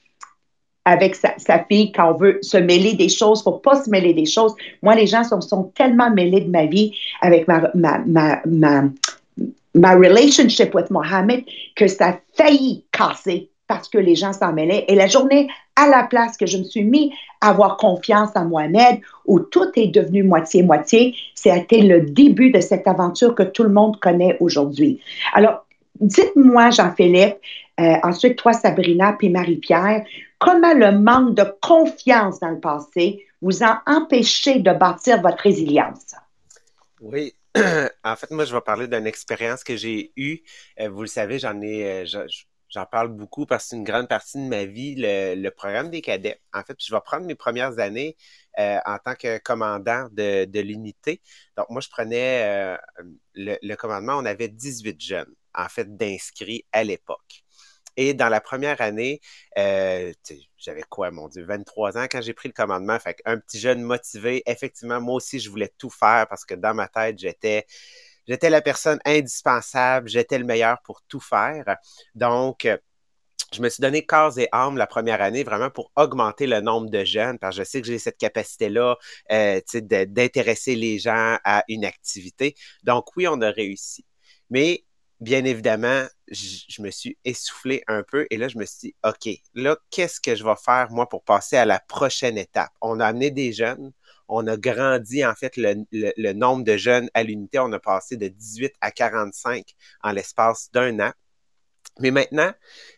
avec 0.85 1.15
sa, 1.15 1.65
fille 1.65 1.91
quand 1.91 2.13
on 2.13 2.17
veut 2.17 2.39
se 2.41 2.55
mêler 2.55 2.93
des 2.93 3.09
choses. 3.09 3.43
Il 3.45 3.49
ne 3.49 3.55
faut 3.55 3.59
pas 3.59 3.83
se 3.83 3.89
mêler 3.89 4.13
des 4.13 4.25
choses. 4.25 4.55
Moi, 4.81 4.95
les 4.95 5.05
gens 5.05 5.25
sont, 5.25 5.41
sont 5.41 5.63
tellement 5.75 6.09
mêlés 6.09 6.39
de 6.39 6.49
ma 6.49 6.65
vie 6.65 6.95
avec 7.19 7.45
ma, 7.47 7.69
ma, 7.75 7.97
ma, 8.05 8.41
ma, 8.45 8.83
ma 9.77 9.93
relationship 9.93 10.73
with 10.73 10.89
Mohamed 10.89 11.45
que 11.75 11.87
ça 11.87 12.09
a 12.09 12.19
failli 12.35 12.85
casser 12.91 13.49
parce 13.67 13.89
que 13.89 13.97
les 13.97 14.15
gens 14.15 14.33
s'en 14.33 14.53
mêlaient. 14.53 14.85
Et 14.87 14.95
la 14.95 15.07
journée 15.07 15.49
à 15.75 15.87
la 15.87 16.03
place 16.03 16.37
que 16.37 16.45
je 16.45 16.57
me 16.57 16.63
suis 16.63 16.83
mis 16.83 17.13
à 17.41 17.49
avoir 17.49 17.77
confiance 17.77 18.29
en 18.35 18.45
Mohamed, 18.45 19.01
où 19.25 19.39
tout 19.39 19.69
est 19.75 19.87
devenu 19.87 20.23
moitié-moitié, 20.23 21.15
c'était 21.35 21.81
le 21.81 22.01
début 22.01 22.49
de 22.49 22.61
cette 22.61 22.87
aventure 22.87 23.35
que 23.35 23.43
tout 23.43 23.63
le 23.63 23.69
monde 23.69 23.99
connaît 23.99 24.37
aujourd'hui. 24.39 24.99
Alors, 25.33 25.65
dites-moi, 25.99 26.71
Jean-Philippe, 26.71 27.37
euh, 27.79 27.95
ensuite 28.03 28.37
toi, 28.37 28.53
Sabrina, 28.53 29.13
puis 29.13 29.29
Marie-Pierre, 29.29 30.03
comment 30.39 30.73
le 30.73 30.97
manque 30.97 31.35
de 31.35 31.45
confiance 31.61 32.39
dans 32.39 32.49
le 32.49 32.59
passé 32.59 33.25
vous 33.41 33.63
a 33.63 33.83
empêché 33.85 34.59
de 34.59 34.71
bâtir 34.71 35.21
votre 35.21 35.43
résilience? 35.43 36.15
Oui, 37.01 37.33
en 38.03 38.15
fait, 38.15 38.31
moi, 38.31 38.45
je 38.45 38.53
vais 38.55 38.61
parler 38.61 38.87
d'une 38.87 39.07
expérience 39.07 39.63
que 39.63 39.75
j'ai 39.75 40.11
eue. 40.15 40.39
Euh, 40.79 40.89
vous 40.89 41.01
le 41.01 41.07
savez, 41.07 41.39
j'en 41.39 41.61
ai, 41.61 42.05
euh, 42.05 42.27
J'en 42.69 42.85
parle 42.85 43.09
beaucoup 43.09 43.45
parce 43.45 43.63
que 43.63 43.69
c'est 43.69 43.75
une 43.77 43.83
grande 43.83 44.09
partie 44.09 44.37
de 44.37 44.47
ma 44.47 44.65
vie, 44.65 44.95
le, 44.97 45.49
programme 45.49 45.89
des 45.89 46.01
cadets. 46.01 46.41
En 46.53 46.63
fait, 46.63 46.75
je 46.79 46.93
vais 46.93 46.99
prendre 47.01 47.25
mes 47.25 47.35
premières 47.35 47.79
années 47.79 48.17
euh, 48.59 48.77
en 48.85 48.97
tant 48.99 49.15
que 49.15 49.37
commandant 49.37 50.09
de, 50.11 50.59
l'unité. 50.59 51.21
Donc, 51.55 51.69
moi, 51.69 51.81
je 51.81 51.89
prenais 51.89 52.75
euh, 52.75 52.77
le, 53.35 53.75
commandement, 53.75 54.17
on 54.17 54.25
avait 54.25 54.49
18 54.49 54.99
jeunes, 55.01 55.33
en 55.53 55.69
fait, 55.69 55.95
d'inscrits 55.95 56.65
à 56.73 56.83
l'époque. 56.83 57.43
Et 57.97 58.13
dans 58.13 58.29
la 58.29 58.39
première 58.39 58.79
année, 58.81 59.19
euh, 59.57 60.13
j'avais 60.57 60.83
quoi, 60.83 61.11
mon 61.11 61.27
Dieu, 61.27 61.45
23 61.45 61.97
ans 61.97 62.07
quand 62.09 62.21
j'ai 62.21 62.33
pris 62.33 62.47
le 62.47 62.53
commandement. 62.53 62.97
Fait 62.99 63.17
un 63.25 63.37
petit 63.37 63.59
jeune 63.59 63.81
motivé. 63.81 64.43
Effectivement, 64.45 65.01
moi 65.01 65.15
aussi, 65.15 65.39
je 65.39 65.49
voulais 65.49 65.71
tout 65.77 65.89
faire 65.89 66.27
parce 66.29 66.45
que 66.45 66.53
dans 66.53 66.73
ma 66.73 66.87
tête, 66.87 67.19
j'étais 67.19 67.65
J'étais 68.27 68.49
la 68.49 68.61
personne 68.61 68.99
indispensable, 69.05 70.09
j'étais 70.09 70.37
le 70.37 70.43
meilleur 70.45 70.81
pour 70.83 71.01
tout 71.07 71.21
faire. 71.21 71.77
Donc, 72.13 72.65
euh, 72.65 72.77
je 73.53 73.61
me 73.61 73.69
suis 73.69 73.81
donné 73.81 74.05
corps 74.05 74.37
et 74.39 74.49
âme 74.51 74.77
la 74.77 74.87
première 74.87 75.21
année 75.21 75.43
vraiment 75.43 75.69
pour 75.69 75.91
augmenter 75.95 76.47
le 76.47 76.59
nombre 76.61 76.89
de 76.89 77.05
jeunes, 77.05 77.39
parce 77.39 77.55
que 77.55 77.63
je 77.63 77.69
sais 77.69 77.81
que 77.81 77.87
j'ai 77.87 77.99
cette 77.99 78.17
capacité-là 78.17 78.97
euh, 79.31 79.61
d'intéresser 79.73 80.75
les 80.75 80.99
gens 80.99 81.37
à 81.45 81.63
une 81.69 81.85
activité. 81.85 82.55
Donc 82.83 83.15
oui, 83.15 83.27
on 83.27 83.41
a 83.41 83.51
réussi. 83.51 84.05
Mais 84.49 84.83
bien 85.19 85.45
évidemment, 85.45 86.05
je, 86.27 86.81
me 86.81 86.91
suis 86.91 87.17
essoufflé 87.25 87.83
un 87.87 88.03
peu 88.03 88.27
et 88.29 88.37
là, 88.37 88.47
je 88.47 88.57
me 88.57 88.65
suis 88.65 88.89
dit, 88.89 88.95
OK, 89.03 89.29
là, 89.53 89.77
qu'est-ce 89.89 90.19
que 90.19 90.35
je 90.35 90.43
vais 90.43 90.55
faire, 90.63 90.91
moi, 90.91 91.09
pour 91.09 91.23
passer 91.23 91.57
à 91.57 91.65
la 91.65 91.79
prochaine 91.79 92.37
étape? 92.37 92.71
On 92.81 92.99
a 92.99 93.05
amené 93.07 93.31
des 93.31 93.51
jeunes, 93.53 93.91
on 94.27 94.45
a 94.47 94.57
grandi 94.57 95.25
en 95.25 95.35
fait 95.35 95.57
le, 95.57 96.33
nombre 96.33 96.63
de 96.63 96.77
jeunes 96.77 97.09
à 97.13 97.23
l'unité. 97.23 97.59
On 97.59 97.71
a 97.71 97.79
passé 97.79 98.17
de 98.17 98.27
18 98.27 98.73
à 98.81 98.91
45 98.91 99.65
en 100.03 100.11
l'espace 100.11 100.69
d'un 100.71 100.99
an. 100.99 101.11
Mais 101.99 102.11
maintenant, 102.11 102.51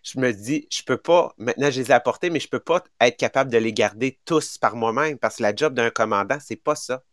je 0.03 0.19
me 0.19 0.33
dis, 0.33 0.67
je 0.71 0.83
peux 0.83 0.97
pas, 0.97 1.33
maintenant 1.37 1.71
je 1.71 1.79
les 1.79 1.91
ai 1.91 1.93
apportés, 1.93 2.29
mais 2.29 2.39
je 2.41 2.49
peux 2.49 2.59
pas 2.59 2.83
être 2.99 3.17
capable 3.17 3.51
de 3.51 3.57
les 3.57 3.71
garder 3.71 4.19
tous 4.25 4.57
par 4.57 4.75
moi-même 4.75 5.17
parce 5.17 5.37
que 5.37 5.43
la 5.43 5.55
job 5.55 5.73
d'un 5.73 5.89
commandant, 5.89 6.37
c'est 6.41 6.57
pas 6.57 6.75
ça. 6.75 7.03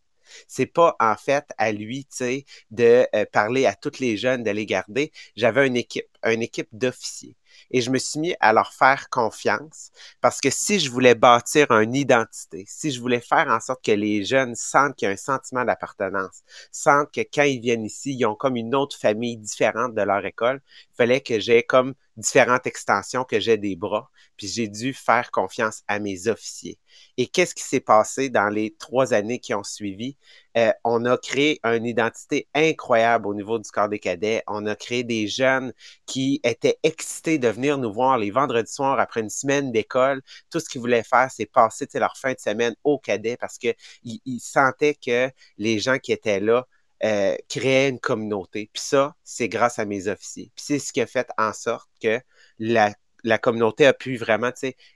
C'est 0.47 0.65
pas 0.65 0.95
en 0.99 1.15
fait 1.15 1.45
à 1.57 1.71
lui, 1.71 2.05
tu 2.05 2.17
sais, 2.17 2.45
de 2.71 3.07
euh, 3.15 3.25
parler 3.31 3.65
à 3.65 3.75
tous 3.75 3.99
les 3.99 4.17
jeunes, 4.17 4.43
de 4.43 4.51
les 4.51 4.65
garder. 4.65 5.11
J'avais 5.35 5.67
une 5.67 5.77
équipe, 5.77 6.07
une 6.23 6.41
équipe 6.41 6.69
d'officiers 6.71 7.35
et 7.71 7.81
je 7.81 7.89
me 7.91 7.97
suis 7.97 8.19
mis 8.19 8.35
à 8.39 8.53
leur 8.53 8.73
faire 8.73 9.09
confiance 9.09 9.91
parce 10.21 10.39
que 10.41 10.49
si 10.49 10.79
je 10.79 10.89
voulais 10.89 11.15
bâtir 11.15 11.71
une 11.71 11.95
identité, 11.95 12.65
si 12.67 12.91
je 12.91 12.99
voulais 12.99 13.21
faire 13.21 13.47
en 13.49 13.59
sorte 13.59 13.83
que 13.83 13.91
les 13.91 14.23
jeunes 14.25 14.55
sentent 14.55 14.95
qu'il 14.95 15.07
y 15.07 15.09
a 15.09 15.13
un 15.13 15.17
sentiment 15.17 15.65
d'appartenance, 15.65 16.43
sentent 16.71 17.11
que 17.13 17.21
quand 17.21 17.43
ils 17.43 17.59
viennent 17.59 17.85
ici, 17.85 18.15
ils 18.17 18.25
ont 18.25 18.35
comme 18.35 18.55
une 18.55 18.75
autre 18.75 18.97
famille 18.97 19.37
différente 19.37 19.93
de 19.95 20.01
leur 20.01 20.25
école, 20.25 20.61
il 20.91 20.95
fallait 20.95 21.21
que 21.21 21.39
j'ai 21.39 21.63
comme 21.63 21.93
différentes 22.17 22.65
extensions, 22.65 23.23
que 23.23 23.39
j'ai 23.39 23.57
des 23.57 23.75
bras, 23.75 24.09
puis 24.37 24.47
j'ai 24.47 24.67
dû 24.67 24.93
faire 24.93 25.31
confiance 25.31 25.83
à 25.87 25.99
mes 25.99 26.27
officiers. 26.27 26.79
Et 27.17 27.27
qu'est-ce 27.27 27.55
qui 27.55 27.63
s'est 27.63 27.79
passé 27.79 28.29
dans 28.29 28.49
les 28.49 28.75
trois 28.75 29.13
années 29.13 29.39
qui 29.39 29.53
ont 29.53 29.63
suivi? 29.63 30.17
Euh, 30.57 30.71
on 30.83 31.05
a 31.05 31.17
créé 31.17 31.59
une 31.63 31.85
identité 31.85 32.47
incroyable 32.55 33.27
au 33.27 33.33
niveau 33.35 33.59
du 33.59 33.69
corps 33.69 33.89
des 33.89 33.99
cadets. 33.99 34.43
On 34.47 34.65
a 34.65 34.75
créé 34.75 35.03
des 35.03 35.27
jeunes 35.27 35.71
qui 36.07 36.39
étaient 36.43 36.79
excités 36.83 37.37
de 37.37 37.47
venir 37.47 37.77
nous 37.77 37.93
voir 37.93 38.17
les 38.17 38.31
vendredis 38.31 38.71
soirs 38.71 38.99
après 38.99 39.21
une 39.21 39.29
semaine 39.29 39.71
d'école. 39.71 40.21
Tout 40.49 40.59
ce 40.59 40.67
qu'ils 40.69 40.81
voulaient 40.81 41.03
faire, 41.03 41.29
c'est 41.31 41.45
passer 41.45 41.87
leur 41.95 42.17
fin 42.17 42.33
de 42.33 42.39
semaine 42.39 42.75
au 42.83 42.97
cadet 42.97 43.37
parce 43.37 43.57
qu'ils 43.57 43.75
ils 44.03 44.39
sentaient 44.39 44.95
que 44.95 45.29
les 45.57 45.79
gens 45.79 45.99
qui 45.99 46.11
étaient 46.11 46.39
là 46.39 46.67
euh, 47.03 47.35
créaient 47.49 47.89
une 47.89 47.99
communauté. 47.99 48.69
Puis 48.73 48.81
ça, 48.83 49.15
c'est 49.23 49.49
grâce 49.49 49.77
à 49.79 49.85
mes 49.85 50.07
officiers. 50.07 50.51
Puis 50.55 50.65
c'est 50.65 50.79
ce 50.79 50.91
qui 50.91 51.01
a 51.01 51.07
fait 51.07 51.29
en 51.37 51.53
sorte 51.53 51.89
que 52.01 52.19
la 52.59 52.93
la 53.27 53.37
communauté 53.37 53.85
a 53.85 53.93
pu 53.93 54.15
vraiment 54.15 54.51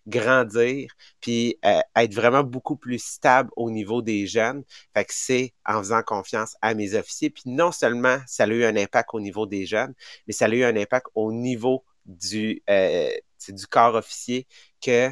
grandir 0.07 0.93
puis 1.19 1.57
euh, 1.65 1.81
être 1.95 2.13
vraiment 2.13 2.43
beaucoup 2.43 2.77
plus 2.77 3.03
stable 3.03 3.49
au 3.57 3.69
niveau 3.69 4.01
des 4.01 4.25
jeunes. 4.25 4.63
Fait 4.93 5.05
c'est 5.09 5.53
en 5.65 5.79
faisant 5.79 6.01
confiance 6.01 6.55
à 6.61 6.73
mes 6.73 6.95
officiers. 6.95 7.29
Puis 7.29 7.43
non 7.45 7.71
seulement 7.71 8.17
ça 8.27 8.45
a 8.45 8.47
eu 8.47 8.63
un 8.63 8.77
impact 8.77 9.09
au 9.13 9.19
niveau 9.19 9.45
des 9.45 9.65
jeunes, 9.65 9.93
mais 10.27 10.33
ça 10.33 10.45
a 10.45 10.49
eu 10.49 10.63
un 10.63 10.75
impact 10.77 11.07
au 11.15 11.33
niveau 11.33 11.83
du, 12.05 12.63
euh, 12.69 13.09
du 13.49 13.67
corps 13.67 13.95
officier 13.95 14.47
que 14.81 15.09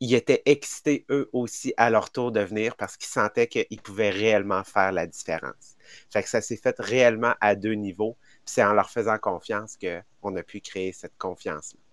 ils 0.00 0.14
étaient 0.14 0.42
excités 0.46 1.04
eux 1.10 1.28
aussi 1.32 1.74
à 1.76 1.90
leur 1.90 2.10
tour 2.10 2.30
de 2.32 2.40
venir 2.40 2.76
parce 2.76 2.96
qu'ils 2.96 3.08
sentaient 3.08 3.48
qu'ils 3.48 3.82
pouvaient 3.82 4.10
réellement 4.10 4.62
faire 4.64 4.92
la 4.92 5.06
différence. 5.06 5.76
Fait 6.10 6.22
que 6.22 6.28
ça 6.28 6.40
s'est 6.40 6.56
fait 6.56 6.76
réellement 6.78 7.34
à 7.40 7.56
deux 7.56 7.74
niveaux. 7.74 8.16
C'est 8.44 8.62
en 8.62 8.72
leur 8.74 8.90
faisant 8.90 9.18
confiance 9.18 9.76
qu'on 9.76 10.36
a 10.36 10.42
pu 10.44 10.60
créer 10.60 10.92
cette 10.92 11.16
confiance-là. 11.18 11.87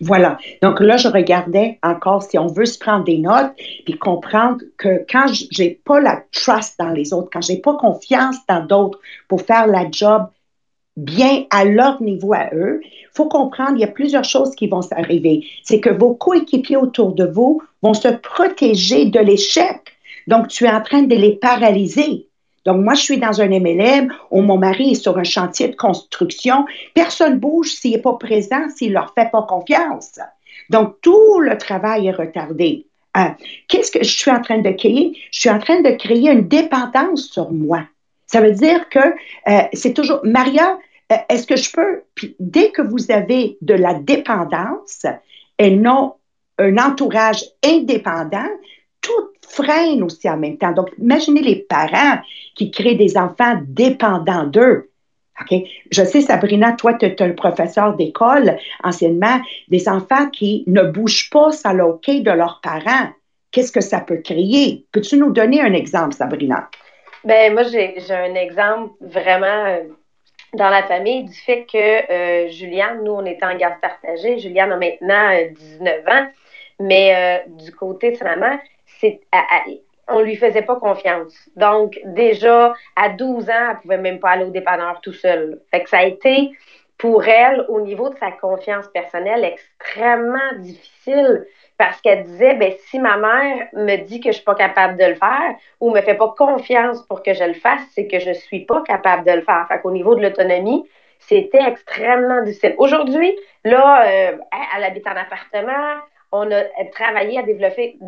Voilà. 0.00 0.38
Donc 0.62 0.80
là, 0.80 0.96
je 0.96 1.08
regardais 1.08 1.78
encore 1.82 2.22
si 2.22 2.38
on 2.38 2.46
veut 2.46 2.66
se 2.66 2.78
prendre 2.78 3.04
des 3.04 3.18
notes 3.18 3.52
puis 3.84 3.96
comprendre 3.98 4.58
que 4.76 5.04
quand 5.10 5.26
j'ai 5.50 5.80
pas 5.84 6.00
la 6.00 6.22
trust 6.32 6.78
dans 6.78 6.90
les 6.90 7.12
autres, 7.12 7.30
quand 7.32 7.40
j'ai 7.40 7.58
pas 7.58 7.74
confiance 7.76 8.36
dans 8.48 8.64
d'autres 8.64 8.98
pour 9.28 9.42
faire 9.42 9.66
la 9.66 9.90
job 9.90 10.26
bien 10.96 11.44
à 11.50 11.64
leur 11.64 12.02
niveau 12.02 12.32
à 12.32 12.48
eux, 12.54 12.80
faut 13.12 13.28
comprendre, 13.28 13.72
il 13.74 13.80
y 13.80 13.84
a 13.84 13.88
plusieurs 13.88 14.24
choses 14.24 14.54
qui 14.54 14.66
vont 14.66 14.82
s'arriver. 14.82 15.46
C'est 15.62 15.80
que 15.80 15.90
vos 15.90 16.14
coéquipiers 16.14 16.76
autour 16.76 17.14
de 17.14 17.24
vous 17.24 17.62
vont 17.82 17.94
se 17.94 18.08
protéger 18.08 19.06
de 19.06 19.20
l'échec. 19.20 19.96
Donc, 20.26 20.48
tu 20.48 20.64
es 20.64 20.70
en 20.70 20.82
train 20.82 21.02
de 21.02 21.14
les 21.14 21.36
paralyser. 21.36 22.25
Donc, 22.66 22.84
moi, 22.84 22.94
je 22.94 23.02
suis 23.02 23.18
dans 23.18 23.40
un 23.40 23.46
MLM 23.46 24.12
où 24.30 24.42
mon 24.42 24.58
mari 24.58 24.90
est 24.90 25.02
sur 25.02 25.16
un 25.16 25.24
chantier 25.24 25.68
de 25.68 25.76
construction. 25.76 26.66
Personne 26.94 27.38
bouge 27.38 27.70
s'il 27.70 27.92
n'est 27.92 28.02
pas 28.02 28.14
présent, 28.14 28.68
s'il 28.76 28.88
ne 28.88 28.94
leur 28.94 29.14
fait 29.14 29.30
pas 29.30 29.42
confiance. 29.42 30.18
Donc, 30.68 30.96
tout 31.00 31.38
le 31.40 31.56
travail 31.56 32.08
est 32.08 32.12
retardé. 32.12 32.86
Euh, 33.16 33.28
qu'est-ce 33.68 33.92
que 33.92 34.02
je 34.02 34.10
suis 34.10 34.30
en 34.30 34.42
train 34.42 34.58
de 34.58 34.70
créer? 34.72 35.16
Je 35.30 35.40
suis 35.40 35.50
en 35.50 35.60
train 35.60 35.80
de 35.80 35.90
créer 35.90 36.30
une 36.30 36.48
dépendance 36.48 37.30
sur 37.30 37.52
moi. 37.52 37.84
Ça 38.26 38.40
veut 38.40 38.52
dire 38.52 38.88
que 38.88 38.98
euh, 38.98 39.62
c'est 39.72 39.94
toujours, 39.94 40.20
Maria, 40.24 40.76
euh, 41.12 41.16
est-ce 41.28 41.46
que 41.46 41.56
je 41.56 41.70
peux, 41.70 42.02
puis 42.16 42.34
dès 42.40 42.72
que 42.72 42.82
vous 42.82 43.12
avez 43.12 43.56
de 43.62 43.74
la 43.74 43.94
dépendance 43.94 45.06
et 45.58 45.70
non 45.70 46.14
un 46.58 46.78
entourage 46.78 47.44
indépendant, 47.64 48.48
freine 49.48 50.02
aussi 50.02 50.28
en 50.28 50.36
même 50.36 50.58
temps. 50.58 50.72
Donc, 50.72 50.90
imaginez 50.98 51.42
les 51.42 51.56
parents 51.56 52.18
qui 52.54 52.70
créent 52.70 52.94
des 52.94 53.16
enfants 53.16 53.60
dépendants 53.66 54.44
d'eux. 54.44 54.90
OK? 55.40 55.58
Je 55.90 56.02
sais, 56.02 56.20
Sabrina, 56.22 56.72
toi, 56.72 56.94
tu 56.94 57.06
es 57.06 57.22
un 57.22 57.32
professeur 57.32 57.94
d'école 57.94 58.56
anciennement, 58.82 59.40
des 59.68 59.88
enfants 59.88 60.28
qui 60.30 60.64
ne 60.66 60.82
bougent 60.82 61.30
pas 61.30 61.52
sans 61.52 61.72
l'OK 61.72 62.06
de 62.06 62.30
leurs 62.30 62.60
parents. 62.62 63.10
Qu'est-ce 63.52 63.72
que 63.72 63.80
ça 63.80 64.00
peut 64.00 64.18
créer? 64.18 64.84
Peux-tu 64.92 65.16
nous 65.16 65.32
donner 65.32 65.60
un 65.60 65.72
exemple, 65.72 66.14
Sabrina? 66.14 66.68
Ben 67.24 67.52
moi, 67.52 67.64
j'ai 67.64 67.96
un 68.10 68.34
exemple 68.34 68.94
vraiment 69.00 69.46
euh, 69.66 69.80
dans 70.54 70.68
la 70.68 70.82
famille 70.84 71.24
du 71.24 71.34
fait 71.34 71.66
que 71.70 71.76
euh, 71.76 72.48
Juliane, 72.50 73.02
nous, 73.02 73.12
on 73.12 73.24
était 73.26 73.44
en 73.44 73.56
garde 73.56 73.80
partagée. 73.80 74.38
Juliane 74.38 74.72
a 74.72 74.76
maintenant 74.76 75.32
19 75.50 75.96
euh, 76.06 76.12
ans, 76.12 76.26
mais 76.78 77.44
du 77.48 77.72
côté 77.72 78.12
de 78.12 78.16
sa 78.16 78.36
maman, 78.36 78.58
c'est, 79.00 79.20
on 80.08 80.20
lui 80.20 80.36
faisait 80.36 80.62
pas 80.62 80.76
confiance. 80.76 81.34
Donc, 81.56 81.98
déjà, 82.04 82.74
à 82.94 83.08
12 83.10 83.50
ans, 83.50 83.70
elle 83.70 83.76
pouvait 83.82 83.98
même 83.98 84.20
pas 84.20 84.30
aller 84.30 84.44
au 84.44 84.50
dépanneur 84.50 85.00
tout 85.00 85.12
seul. 85.12 85.60
Fait 85.70 85.82
que 85.82 85.88
ça 85.88 85.98
a 85.98 86.04
été, 86.04 86.52
pour 86.98 87.24
elle, 87.26 87.64
au 87.68 87.80
niveau 87.80 88.08
de 88.08 88.16
sa 88.18 88.30
confiance 88.30 88.86
personnelle, 88.88 89.44
extrêmement 89.44 90.52
difficile 90.58 91.46
parce 91.78 92.00
qu'elle 92.00 92.24
disait, 92.24 92.54
ben, 92.54 92.72
si 92.86 92.98
ma 92.98 93.16
mère 93.18 93.68
me 93.74 93.96
dit 93.96 94.20
que 94.20 94.30
je 94.30 94.36
suis 94.36 94.44
pas 94.44 94.54
capable 94.54 94.96
de 94.96 95.04
le 95.04 95.14
faire 95.14 95.56
ou 95.80 95.90
me 95.90 96.00
fait 96.00 96.14
pas 96.14 96.34
confiance 96.36 97.02
pour 97.02 97.22
que 97.22 97.34
je 97.34 97.44
le 97.44 97.54
fasse, 97.54 97.82
c'est 97.94 98.06
que 98.06 98.18
je 98.18 98.32
suis 98.32 98.64
pas 98.64 98.82
capable 98.82 99.24
de 99.26 99.32
le 99.32 99.42
faire. 99.42 99.66
Fait 99.68 99.80
qu'au 99.80 99.90
niveau 99.90 100.14
de 100.14 100.22
l'autonomie, 100.22 100.84
c'était 101.18 101.62
extrêmement 101.66 102.42
difficile. 102.42 102.74
Aujourd'hui, 102.78 103.36
là, 103.64 104.06
euh, 104.06 104.38
elle 104.76 104.84
habite 104.84 105.06
en 105.06 105.16
appartement, 105.16 106.00
on 106.32 106.50
a 106.50 106.64
travaillé 106.92 107.38
à 107.38 107.42
développer, 107.42 107.98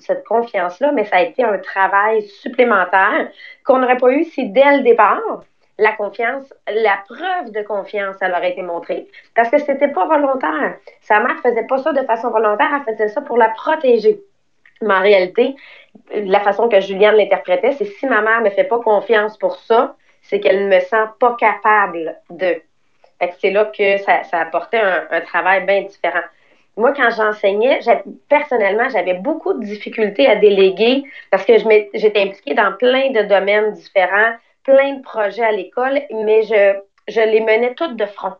cette, 0.00 0.24
confiance-là, 0.24 0.92
mais 0.92 1.04
ça 1.04 1.16
a 1.16 1.22
été 1.22 1.44
un 1.44 1.58
travail 1.58 2.22
supplémentaire 2.22 3.28
qu'on 3.64 3.78
n'aurait 3.78 3.96
pas 3.96 4.10
eu 4.10 4.24
si 4.24 4.48
dès 4.48 4.76
le 4.76 4.82
départ, 4.82 5.42
la 5.78 5.92
confiance, 5.92 6.52
la 6.68 6.98
preuve 7.06 7.52
de 7.52 7.62
confiance, 7.62 8.16
elle 8.20 8.32
aurait 8.32 8.52
été 8.52 8.62
montrée. 8.62 9.08
Parce 9.34 9.48
que 9.50 9.58
c'était 9.58 9.88
pas 9.88 10.06
volontaire. 10.06 10.76
Sa 11.00 11.20
mère 11.20 11.38
faisait 11.42 11.66
pas 11.66 11.78
ça 11.78 11.92
de 11.92 12.02
façon 12.02 12.30
volontaire, 12.30 12.68
elle 12.86 12.94
faisait 12.94 13.08
ça 13.08 13.22
pour 13.22 13.38
la 13.38 13.48
protéger. 13.50 14.20
Mais 14.82 14.94
en 14.94 15.00
réalité, 15.00 15.54
la 16.12 16.40
façon 16.40 16.68
que 16.68 16.80
Juliane 16.80 17.16
l'interprétait, 17.16 17.72
c'est 17.72 17.84
si 17.84 18.06
ma 18.06 18.20
mère 18.20 18.40
me 18.40 18.50
fait 18.50 18.64
pas 18.64 18.80
confiance 18.80 19.38
pour 19.38 19.56
ça, 19.56 19.96
c'est 20.22 20.40
qu'elle 20.40 20.68
me 20.68 20.80
sent 20.80 21.06
pas 21.18 21.36
capable 21.38 22.16
de. 22.30 22.60
c'est 23.40 23.50
là 23.50 23.66
que 23.66 23.98
ça, 23.98 24.22
apportait 24.32 24.80
un, 24.80 25.20
travail 25.20 25.64
bien 25.64 25.82
différent. 25.82 26.22
Moi, 26.76 26.92
quand 26.94 27.10
j'enseignais, 27.10 27.80
personnellement, 28.28 28.88
j'avais 28.88 29.14
beaucoup 29.14 29.52
de 29.54 29.64
difficultés 29.64 30.26
à 30.26 30.36
déléguer 30.36 31.04
parce 31.30 31.44
que 31.44 31.52
j'étais 31.94 32.20
impliquée 32.22 32.54
dans 32.54 32.72
plein 32.76 33.10
de 33.10 33.22
domaines 33.22 33.72
différents 33.72 34.32
plein 34.64 34.94
de 34.94 35.02
projets 35.02 35.44
à 35.44 35.52
l'école, 35.52 36.00
mais 36.10 36.42
je, 36.44 36.78
je 37.08 37.20
les 37.20 37.40
menais 37.40 37.74
toutes 37.74 37.96
de 37.96 38.06
front. 38.06 38.34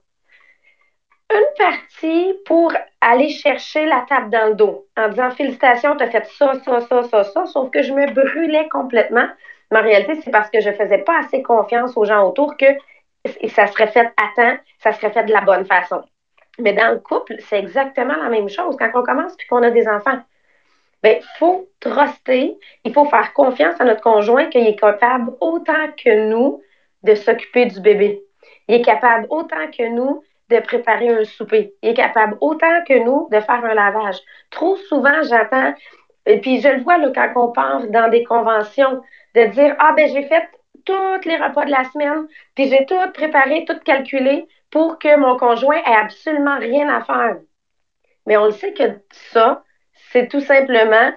Une 1.31 1.57
partie 1.59 2.35
pour 2.47 2.73
aller 3.01 3.31
chercher 3.31 3.87
la 3.87 4.05
table 4.09 4.31
dans 4.31 4.49
le 4.51 4.55
dos 4.55 4.87
en 4.97 5.09
disant 5.09 5.31
félicitations, 5.31 5.97
tu 5.97 6.05
as 6.05 6.11
fait 6.11 6.27
ça, 6.27 6.53
ça, 6.65 6.81
ça, 6.83 7.03
ça, 7.05 7.25
ça, 7.25 7.47
sauf 7.47 7.71
que 7.71 7.83
je 7.83 7.93
me 7.93 8.07
brûlais 8.13 8.69
complètement. 8.69 9.27
Mais 9.71 9.79
en 9.79 9.83
réalité, 9.83 10.21
c'est 10.23 10.31
parce 10.31 10.51
que 10.51 10.61
je 10.61 10.69
ne 10.69 10.75
faisais 10.75 10.99
pas 10.99 11.19
assez 11.21 11.43
confiance 11.43 11.97
aux 11.97 12.05
gens 12.05 12.29
autour 12.29 12.57
que 12.57 12.67
ça 13.49 13.67
serait 13.67 13.87
fait 13.89 14.13
à 14.17 14.29
temps, 14.37 14.57
ça 14.81 14.93
serait 14.93 15.11
fait 15.11 15.25
de 15.25 15.33
la 15.33 15.41
bonne 15.41 15.65
façon. 15.65 16.03
Mais 16.59 16.73
dans 16.73 16.91
le 16.93 16.99
couple, 16.99 17.37
c'est 17.49 17.59
exactement 17.59 18.17
la 18.17 18.29
même 18.29 18.49
chose. 18.49 18.77
Quand 18.79 18.91
on 18.95 19.03
commence 19.03 19.37
puis 19.37 19.47
qu'on 19.49 19.63
a 19.63 19.71
des 19.71 19.89
enfants, 19.89 20.21
il 21.05 21.11
ben, 21.11 21.21
faut 21.39 21.69
truster, 21.81 22.57
il 22.85 22.93
faut 22.93 23.07
faire 23.07 23.33
confiance 23.33 23.81
à 23.81 23.85
notre 23.85 24.03
conjoint 24.03 24.47
qu'il 24.47 24.67
est 24.67 24.79
capable 24.79 25.33
autant 25.41 25.89
que 25.97 26.29
nous 26.29 26.63
de 27.03 27.15
s'occuper 27.15 27.67
du 27.67 27.81
bébé. 27.81 28.23
Il 28.69 28.77
est 28.77 28.83
capable 28.83 29.27
autant 29.31 29.71
que 29.77 29.89
nous 29.89 30.23
de 30.51 30.61
préparer 30.61 31.09
un 31.09 31.25
souper. 31.25 31.75
Il 31.83 31.91
est 31.91 31.95
capable 31.95 32.37
autant 32.41 32.85
que 32.87 33.03
nous 33.03 33.29
de 33.33 33.41
faire 33.41 33.65
un 33.65 33.75
lavage. 33.75 34.19
Trop 34.51 34.77
souvent, 34.77 35.23
j'entends, 35.23 35.75
et 36.27 36.39
puis 36.41 36.61
je 36.61 36.69
le 36.69 36.83
vois 36.83 36.99
quand 37.13 37.33
on 37.37 37.53
part 37.53 37.87
dans 37.89 38.09
des 38.09 38.23
conventions, 38.25 39.03
de 39.35 39.47
dire 39.47 39.75
Ah, 39.79 39.95
ben 39.97 40.09
j'ai 40.13 40.23
fait 40.25 40.49
tous 40.85 41.29
les 41.29 41.37
repas 41.37 41.65
de 41.65 41.71
la 41.71 41.85
semaine, 41.85 42.27
puis 42.55 42.69
j'ai 42.69 42.85
tout 42.87 42.95
préparé, 43.15 43.65
tout 43.65 43.79
calculé 43.85 44.47
pour 44.73 44.99
que 44.99 45.17
mon 45.17 45.37
conjoint 45.37 45.77
ait 45.77 45.97
absolument 45.97 46.59
rien 46.59 46.89
à 46.89 47.05
faire. 47.05 47.37
Mais 48.27 48.37
on 48.37 48.47
le 48.47 48.53
sait 48.53 48.73
que 48.73 48.83
ça, 49.33 49.63
c'est 50.11 50.29
tout 50.29 50.41
simplement 50.41 51.13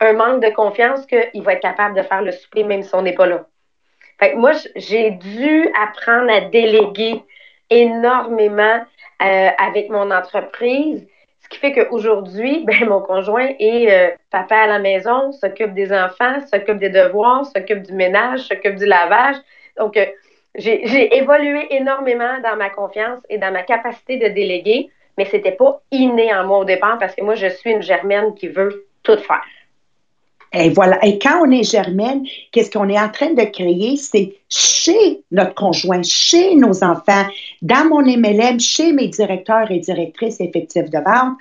un 0.00 0.12
manque 0.14 0.42
de 0.42 0.50
confiance 0.50 1.04
qu'il 1.06 1.42
va 1.42 1.54
être 1.54 1.60
capable 1.60 1.96
de 1.96 2.02
faire 2.02 2.22
le 2.22 2.32
souper 2.32 2.64
même 2.64 2.82
si 2.82 2.94
on 2.94 3.02
n'est 3.02 3.14
pas 3.14 3.26
là. 3.26 3.46
Fait 4.18 4.34
moi, 4.34 4.52
j'ai 4.76 5.10
dû 5.10 5.68
apprendre 5.78 6.30
à 6.30 6.40
déléguer 6.40 7.22
énormément 7.68 8.84
euh, 9.22 9.48
avec 9.58 9.90
mon 9.90 10.10
entreprise, 10.10 11.06
ce 11.40 11.48
qui 11.48 11.58
fait 11.58 11.72
qu'aujourd'hui, 11.72 12.64
ben, 12.66 12.88
mon 12.88 13.00
conjoint 13.00 13.48
est 13.58 13.90
euh, 13.90 14.14
papa 14.30 14.56
à 14.56 14.66
la 14.66 14.78
maison, 14.78 15.32
s'occupe 15.32 15.74
des 15.74 15.92
enfants, 15.92 16.40
s'occupe 16.46 16.78
des 16.78 16.90
devoirs, 16.90 17.44
s'occupe 17.46 17.82
du 17.82 17.92
ménage, 17.92 18.40
s'occupe 18.40 18.76
du 18.76 18.86
lavage. 18.86 19.36
Donc, 19.76 19.96
euh, 19.96 20.06
j'ai 20.54 21.16
évolué 21.16 21.74
énormément 21.74 22.40
dans 22.42 22.56
ma 22.56 22.70
confiance 22.70 23.20
et 23.28 23.38
dans 23.38 23.52
ma 23.52 23.62
capacité 23.62 24.16
de 24.16 24.28
déléguer 24.28 24.90
mais 25.20 25.26
c'était 25.26 25.52
pas 25.52 25.82
inné 25.90 26.32
en 26.32 26.46
moi 26.46 26.60
au 26.60 26.64
départ 26.64 26.98
parce 26.98 27.14
que 27.14 27.22
moi, 27.22 27.34
je 27.34 27.48
suis 27.48 27.72
une 27.72 27.82
germaine 27.82 28.34
qui 28.34 28.48
veut 28.48 28.86
tout 29.02 29.18
faire. 29.18 29.44
Et 30.54 30.70
voilà. 30.70 30.98
Et 31.04 31.18
quand 31.18 31.46
on 31.46 31.50
est 31.50 31.62
germaine, 31.62 32.24
qu'est-ce 32.50 32.70
qu'on 32.70 32.88
est 32.88 32.98
en 32.98 33.10
train 33.10 33.34
de 33.34 33.44
créer? 33.44 33.98
C'est 33.98 34.34
chez 34.48 35.22
notre 35.30 35.54
conjoint, 35.54 36.02
chez 36.02 36.56
nos 36.56 36.82
enfants, 36.82 37.26
dans 37.60 37.86
mon 37.88 38.00
MLM, 38.00 38.58
chez 38.58 38.94
mes 38.94 39.08
directeurs 39.08 39.70
et 39.70 39.78
directrices 39.78 40.40
effectifs 40.40 40.88
de 40.88 40.98
vente, 40.98 41.36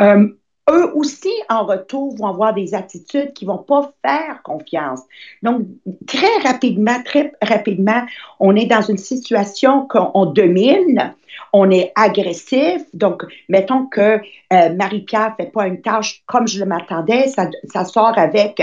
euh, 0.00 0.26
eux 0.70 0.92
aussi, 0.94 1.32
en 1.48 1.64
retour, 1.64 2.16
vont 2.16 2.26
avoir 2.26 2.54
des 2.54 2.74
attitudes 2.74 3.32
qui 3.32 3.44
vont 3.44 3.58
pas 3.58 3.92
faire 4.04 4.42
confiance. 4.42 5.00
Donc, 5.42 5.62
très 6.06 6.38
rapidement, 6.42 7.02
très 7.04 7.32
rapidement, 7.42 8.02
on 8.38 8.56
est 8.56 8.66
dans 8.66 8.82
une 8.82 8.98
situation 8.98 9.86
qu'on 9.86 10.26
domine, 10.26 11.14
on 11.52 11.70
est 11.70 11.92
agressif. 11.96 12.82
Donc, 12.94 13.24
mettons 13.48 13.86
que 13.86 14.20
euh, 14.52 14.74
Marie-Pierre 14.74 15.34
fait 15.36 15.52
pas 15.52 15.66
une 15.66 15.80
tâche 15.82 16.22
comme 16.26 16.46
je 16.46 16.60
le 16.60 16.66
m'attendais, 16.66 17.28
ça, 17.28 17.84
sort 17.84 18.18
avec 18.18 18.62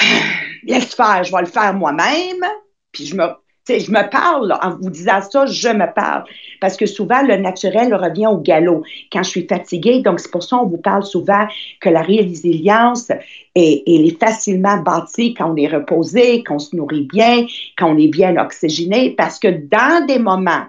laisse 0.64 0.94
faire, 0.94 1.24
je 1.24 1.32
vais 1.32 1.40
le 1.40 1.46
faire 1.46 1.74
moi-même. 1.74 2.44
Puis 2.92 3.06
je 3.06 3.16
me 3.16 3.26
je 3.68 3.90
me 3.90 4.08
parle, 4.10 4.52
en 4.62 4.76
vous 4.76 4.90
disant 4.90 5.20
ça, 5.20 5.46
je 5.46 5.68
me 5.68 5.92
parle. 5.92 6.24
Parce 6.60 6.76
que 6.76 6.86
souvent, 6.86 7.22
le 7.22 7.36
naturel 7.36 7.94
revient 7.94 8.26
au 8.26 8.38
galop 8.38 8.84
quand 9.12 9.22
je 9.22 9.30
suis 9.30 9.46
fatiguée. 9.46 10.00
Donc, 10.00 10.20
c'est 10.20 10.30
pour 10.30 10.42
ça 10.42 10.56
qu'on 10.56 10.66
vous 10.66 10.78
parle 10.78 11.04
souvent 11.04 11.46
que 11.80 11.88
la 11.88 12.02
résilience 12.02 13.10
est, 13.54 13.82
est 13.86 14.20
facilement 14.20 14.78
bâtie 14.78 15.34
quand 15.34 15.52
on 15.52 15.56
est 15.56 15.68
reposé, 15.68 16.44
qu'on 16.44 16.58
se 16.58 16.74
nourrit 16.76 17.08
bien, 17.12 17.46
quand 17.76 17.92
on 17.92 17.98
est 17.98 18.08
bien 18.08 18.36
oxygéné. 18.36 19.10
Parce 19.10 19.38
que 19.38 19.48
dans 19.48 20.06
des 20.06 20.18
moments 20.18 20.66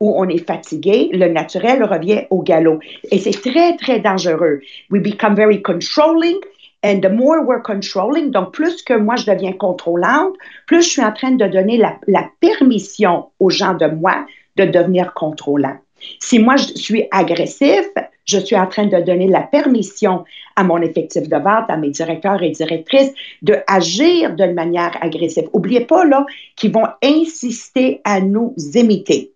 où 0.00 0.14
on 0.16 0.28
est 0.28 0.46
fatigué, 0.46 1.10
le 1.12 1.28
naturel 1.28 1.82
revient 1.82 2.22
au 2.30 2.42
galop. 2.42 2.78
Et 3.10 3.18
c'est 3.18 3.40
très, 3.40 3.76
très 3.76 4.00
dangereux. 4.00 4.60
We 4.90 5.02
become 5.02 5.34
very 5.34 5.60
controlling. 5.62 6.36
And 6.84 7.00
the 7.02 7.10
more 7.10 7.44
we're 7.44 7.62
controlling, 7.62 8.30
donc 8.30 8.52
plus 8.52 8.82
que 8.82 8.94
moi 8.94 9.16
je 9.16 9.26
deviens 9.26 9.52
contrôlante, 9.52 10.34
plus 10.66 10.82
je 10.82 10.88
suis 10.88 11.02
en 11.02 11.12
train 11.12 11.32
de 11.32 11.46
donner 11.46 11.76
la, 11.76 12.30
permission 12.40 13.30
aux 13.40 13.50
gens 13.50 13.74
de 13.74 13.86
moi 13.86 14.26
de 14.56 14.64
devenir 14.64 15.12
contrôlant. 15.14 15.76
Si 16.20 16.38
moi 16.38 16.56
je 16.56 16.74
suis 16.74 17.08
agressif, 17.10 17.88
je 18.24 18.38
suis 18.38 18.56
en 18.56 18.68
train 18.68 18.86
de 18.86 19.00
donner 19.00 19.26
la 19.26 19.40
permission 19.40 20.24
à 20.54 20.62
mon 20.62 20.80
effectif 20.80 21.28
de 21.28 21.36
vente, 21.36 21.68
à 21.68 21.76
mes 21.76 21.90
directeurs 21.90 22.42
et 22.42 22.50
directrices, 22.50 23.12
de 23.42 23.56
agir 23.66 24.36
de 24.36 24.44
manière 24.44 24.96
agressive. 25.00 25.48
Oubliez 25.52 25.80
pas 25.80 26.04
là 26.04 26.24
qu'ils 26.54 26.72
vont 26.72 26.86
insister 27.02 28.00
à 28.04 28.20
nous 28.20 28.54
imiter. 28.74 29.32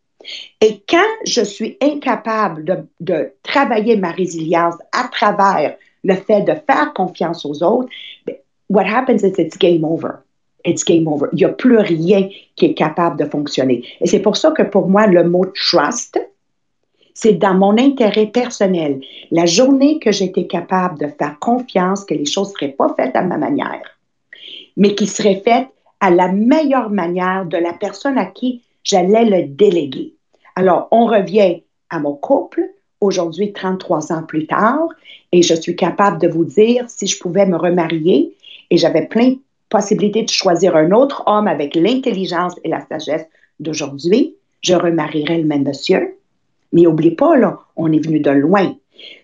Et 0.60 0.80
quand 0.88 1.10
je 1.26 1.42
suis 1.42 1.76
incapable 1.80 2.64
de, 2.64 2.76
de 3.00 3.32
travailler 3.42 3.96
ma 3.96 4.12
résilience 4.12 4.76
à 4.92 5.08
travers 5.08 5.74
le 6.04 6.14
fait 6.14 6.42
de 6.42 6.54
faire 6.66 6.92
confiance 6.94 7.44
aux 7.44 7.62
autres, 7.62 7.88
ben, 8.26 8.36
what 8.68 8.84
happens 8.84 9.22
is 9.22 9.34
it's 9.38 9.56
game 9.56 9.84
over. 9.84 10.22
It's 10.64 10.84
game 10.84 11.08
over. 11.08 11.28
Il 11.32 11.36
n'y 11.36 11.44
a 11.44 11.48
plus 11.48 11.78
rien 11.78 12.28
qui 12.56 12.66
est 12.66 12.74
capable 12.74 13.18
de 13.18 13.28
fonctionner. 13.28 13.84
Et 14.00 14.06
c'est 14.06 14.20
pour 14.20 14.36
ça 14.36 14.52
que 14.52 14.62
pour 14.62 14.88
moi, 14.88 15.06
le 15.06 15.24
mot 15.24 15.44
trust, 15.46 16.20
c'est 17.14 17.34
dans 17.34 17.54
mon 17.54 17.76
intérêt 17.78 18.26
personnel. 18.26 19.00
La 19.30 19.46
journée 19.46 19.98
que 19.98 20.12
j'étais 20.12 20.46
capable 20.46 20.98
de 20.98 21.08
faire 21.08 21.38
confiance 21.40 22.04
que 22.04 22.14
les 22.14 22.26
choses 22.26 22.48
ne 22.48 22.52
seraient 22.54 22.72
pas 22.72 22.94
faites 22.96 23.16
à 23.16 23.22
ma 23.22 23.38
manière, 23.38 23.98
mais 24.76 24.94
qui 24.94 25.06
seraient 25.06 25.42
faites 25.44 25.68
à 26.00 26.10
la 26.10 26.28
meilleure 26.28 26.90
manière 26.90 27.44
de 27.46 27.56
la 27.56 27.72
personne 27.72 28.18
à 28.18 28.26
qui 28.26 28.62
j'allais 28.82 29.24
le 29.24 29.46
déléguer. 29.46 30.14
Alors, 30.56 30.88
on 30.90 31.06
revient 31.06 31.62
à 31.90 31.98
mon 31.98 32.14
couple, 32.14 32.62
aujourd'hui 33.02 33.52
33 33.52 34.12
ans 34.12 34.22
plus 34.22 34.46
tard, 34.46 34.88
et 35.32 35.42
je 35.42 35.54
suis 35.54 35.76
capable 35.76 36.20
de 36.20 36.28
vous 36.28 36.44
dire 36.44 36.84
si 36.88 37.06
je 37.06 37.18
pouvais 37.18 37.46
me 37.46 37.56
remarier 37.56 38.34
et 38.70 38.76
j'avais 38.76 39.06
plein 39.06 39.30
de 39.30 39.38
possibilités 39.68 40.22
de 40.22 40.30
choisir 40.30 40.76
un 40.76 40.92
autre 40.92 41.24
homme 41.26 41.48
avec 41.48 41.74
l'intelligence 41.74 42.54
et 42.64 42.68
la 42.68 42.86
sagesse 42.86 43.26
d'aujourd'hui, 43.60 44.36
je 44.60 44.74
remarierais 44.74 45.38
le 45.38 45.46
même 45.46 45.64
monsieur. 45.64 46.16
Mais 46.72 46.82
n'oubliez 46.82 47.12
pas, 47.12 47.36
là, 47.36 47.58
on 47.76 47.92
est 47.92 48.04
venu 48.04 48.20
de 48.20 48.30
loin. 48.30 48.74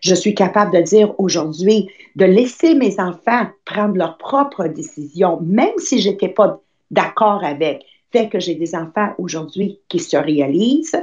Je 0.00 0.14
suis 0.14 0.34
capable 0.34 0.74
de 0.74 0.82
dire 0.82 1.14
aujourd'hui 1.18 1.88
de 2.16 2.24
laisser 2.24 2.74
mes 2.74 2.98
enfants 2.98 3.46
prendre 3.64 3.96
leurs 3.96 4.18
propres 4.18 4.66
décisions, 4.66 5.38
même 5.42 5.78
si 5.78 6.00
je 6.00 6.10
n'étais 6.10 6.28
pas 6.28 6.60
d'accord 6.90 7.44
avec. 7.44 7.84
Fait 8.10 8.28
que 8.28 8.40
j'ai 8.40 8.54
des 8.54 8.74
enfants 8.74 9.12
aujourd'hui 9.18 9.80
qui 9.88 9.98
se 9.98 10.16
réalisent, 10.16 10.96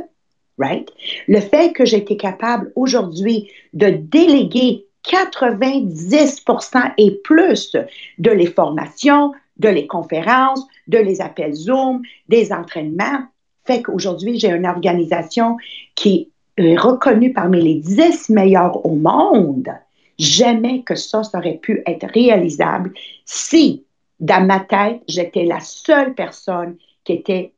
right? 0.57 0.89
Le 1.27 1.39
fait 1.39 1.73
que 1.73 1.85
j'ai 1.85 1.97
été 1.97 2.17
capable 2.17 2.71
aujourd'hui 2.75 3.49
de 3.73 3.89
déléguer 3.89 4.85
90% 5.03 6.93
et 6.97 7.11
plus 7.23 7.75
de 8.17 8.31
les 8.31 8.47
formations, 8.47 9.33
de 9.57 9.69
les 9.69 9.87
conférences, 9.87 10.65
de 10.87 10.97
les 10.97 11.21
appels 11.21 11.53
Zoom, 11.53 12.01
des 12.27 12.51
entraînements, 12.51 13.25
fait 13.65 13.81
qu'aujourd'hui, 13.81 14.39
j'ai 14.39 14.49
une 14.49 14.65
organisation 14.65 15.57
qui 15.95 16.29
est 16.57 16.77
reconnue 16.77 17.33
parmi 17.33 17.61
les 17.61 17.75
10 17.75 18.29
meilleures 18.29 18.85
au 18.85 18.95
monde 18.95 19.69
jamais 20.17 20.81
que 20.83 20.95
ça, 20.95 21.23
ça 21.23 21.39
aurait 21.39 21.59
pu 21.61 21.83
être 21.85 22.07
réalisable 22.07 22.93
si, 23.25 23.83
dans 24.19 24.45
ma 24.45 24.59
tête, 24.61 25.01
j'étais 25.07 25.45
la 25.45 25.59
seule 25.59 26.13
personne 26.13 26.77
qui 27.03 27.13
était 27.13 27.51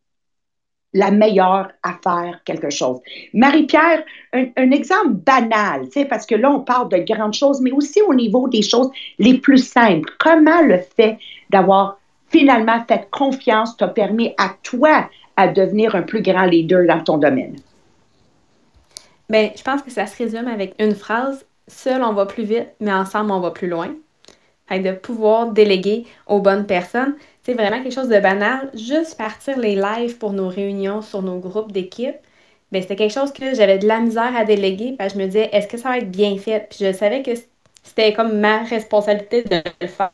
la 0.93 1.12
meilleure 1.12 1.69
à 1.84 1.93
faire 2.04 2.39
quelque 2.45 2.69
chose. 2.69 3.00
Marie-Pierre, 3.34 4.04
un, 4.34 4.71
exemple 4.71 5.10
banal, 5.10 5.88
parce 6.10 6.26
que 6.26 6.36
là, 6.36 6.50
on 6.52 6.62
parle 6.62 6.89
de 6.89 6.97
grandes 6.97 7.34
choses, 7.34 7.62
mais 7.62 7.71
aussi 7.71 8.02
au 8.02 8.13
niveau 8.13 8.47
des 8.47 8.62
choses 8.62 8.89
les 9.19 9.38
plus 9.38 9.60
simples. 9.60 10.12
Comment 10.19 10.62
le 10.62 10.80
fait 10.95 11.17
d'avoir 11.50 12.00
finalement 12.30 12.84
fait 12.88 13.08
confiance 13.12 13.78
t'a 13.78 13.88
permis 13.88 14.34
à 14.38 14.52
toi 14.63 15.10
à 15.36 15.47
devenir 15.47 15.95
un 15.95 16.02
plus 16.02 16.21
grand 16.21 16.45
leader 16.45 16.86
dans 16.88 17.04
ton 17.04 17.17
domaine? 17.17 17.58
Bien, 19.30 19.52
je 19.56 19.62
pense 19.62 19.82
que 19.82 19.91
ça 19.91 20.08
se 20.08 20.17
résume 20.17 20.47
avec 20.47 20.73
une 20.80 20.95
phrase. 20.95 21.45
Seul, 21.67 22.02
on 22.02 22.13
va 22.13 22.26
plus 22.26 22.43
vite, 22.43 22.69
mais 22.80 22.93
ensemble, 22.93 23.32
on 23.32 23.41
va 23.41 23.52
plus 23.52 23.67
loin. 23.67 23.93
De 24.69 24.91
pouvoir 24.91 25.52
déléguer 25.52 26.06
aux 26.28 26.41
bonnes 26.41 26.65
personnes, 26.65 27.15
c'est 27.47 27.53
vraiment 27.53 27.81
quelque 27.81 27.93
chose 27.93 28.10
de 28.10 28.19
banal. 28.19 28.69
Juste 28.73 29.17
partir 29.17 29.57
les 29.57 29.75
lives 29.75 30.17
pour 30.17 30.33
nos 30.33 30.49
réunions 30.49 31.01
sur 31.01 31.21
nos 31.21 31.39
groupes 31.39 31.71
d'équipe, 31.71 32.17
ben, 32.73 32.81
c'était 32.81 32.97
quelque 32.97 33.13
chose 33.13 33.31
que 33.31 33.55
j'avais 33.55 33.77
de 33.77 33.88
la 33.88 34.01
misère 34.01 34.36
à 34.36 34.43
déléguer. 34.43 34.97
Que 34.99 35.07
je 35.07 35.15
me 35.17 35.27
disais, 35.27 35.49
est-ce 35.53 35.65
que 35.69 35.77
ça 35.77 35.88
va 35.88 35.99
être 35.99 36.12
bien 36.12 36.38
fait? 36.38 36.67
Puis 36.69 36.79
je 36.81 36.91
savais 36.91 37.23
que 37.23 37.31
c'était 37.83 38.12
comme 38.12 38.38
ma 38.39 38.63
responsabilité 38.63 39.43
de 39.43 39.62
le 39.79 39.88
faire. 39.88 40.12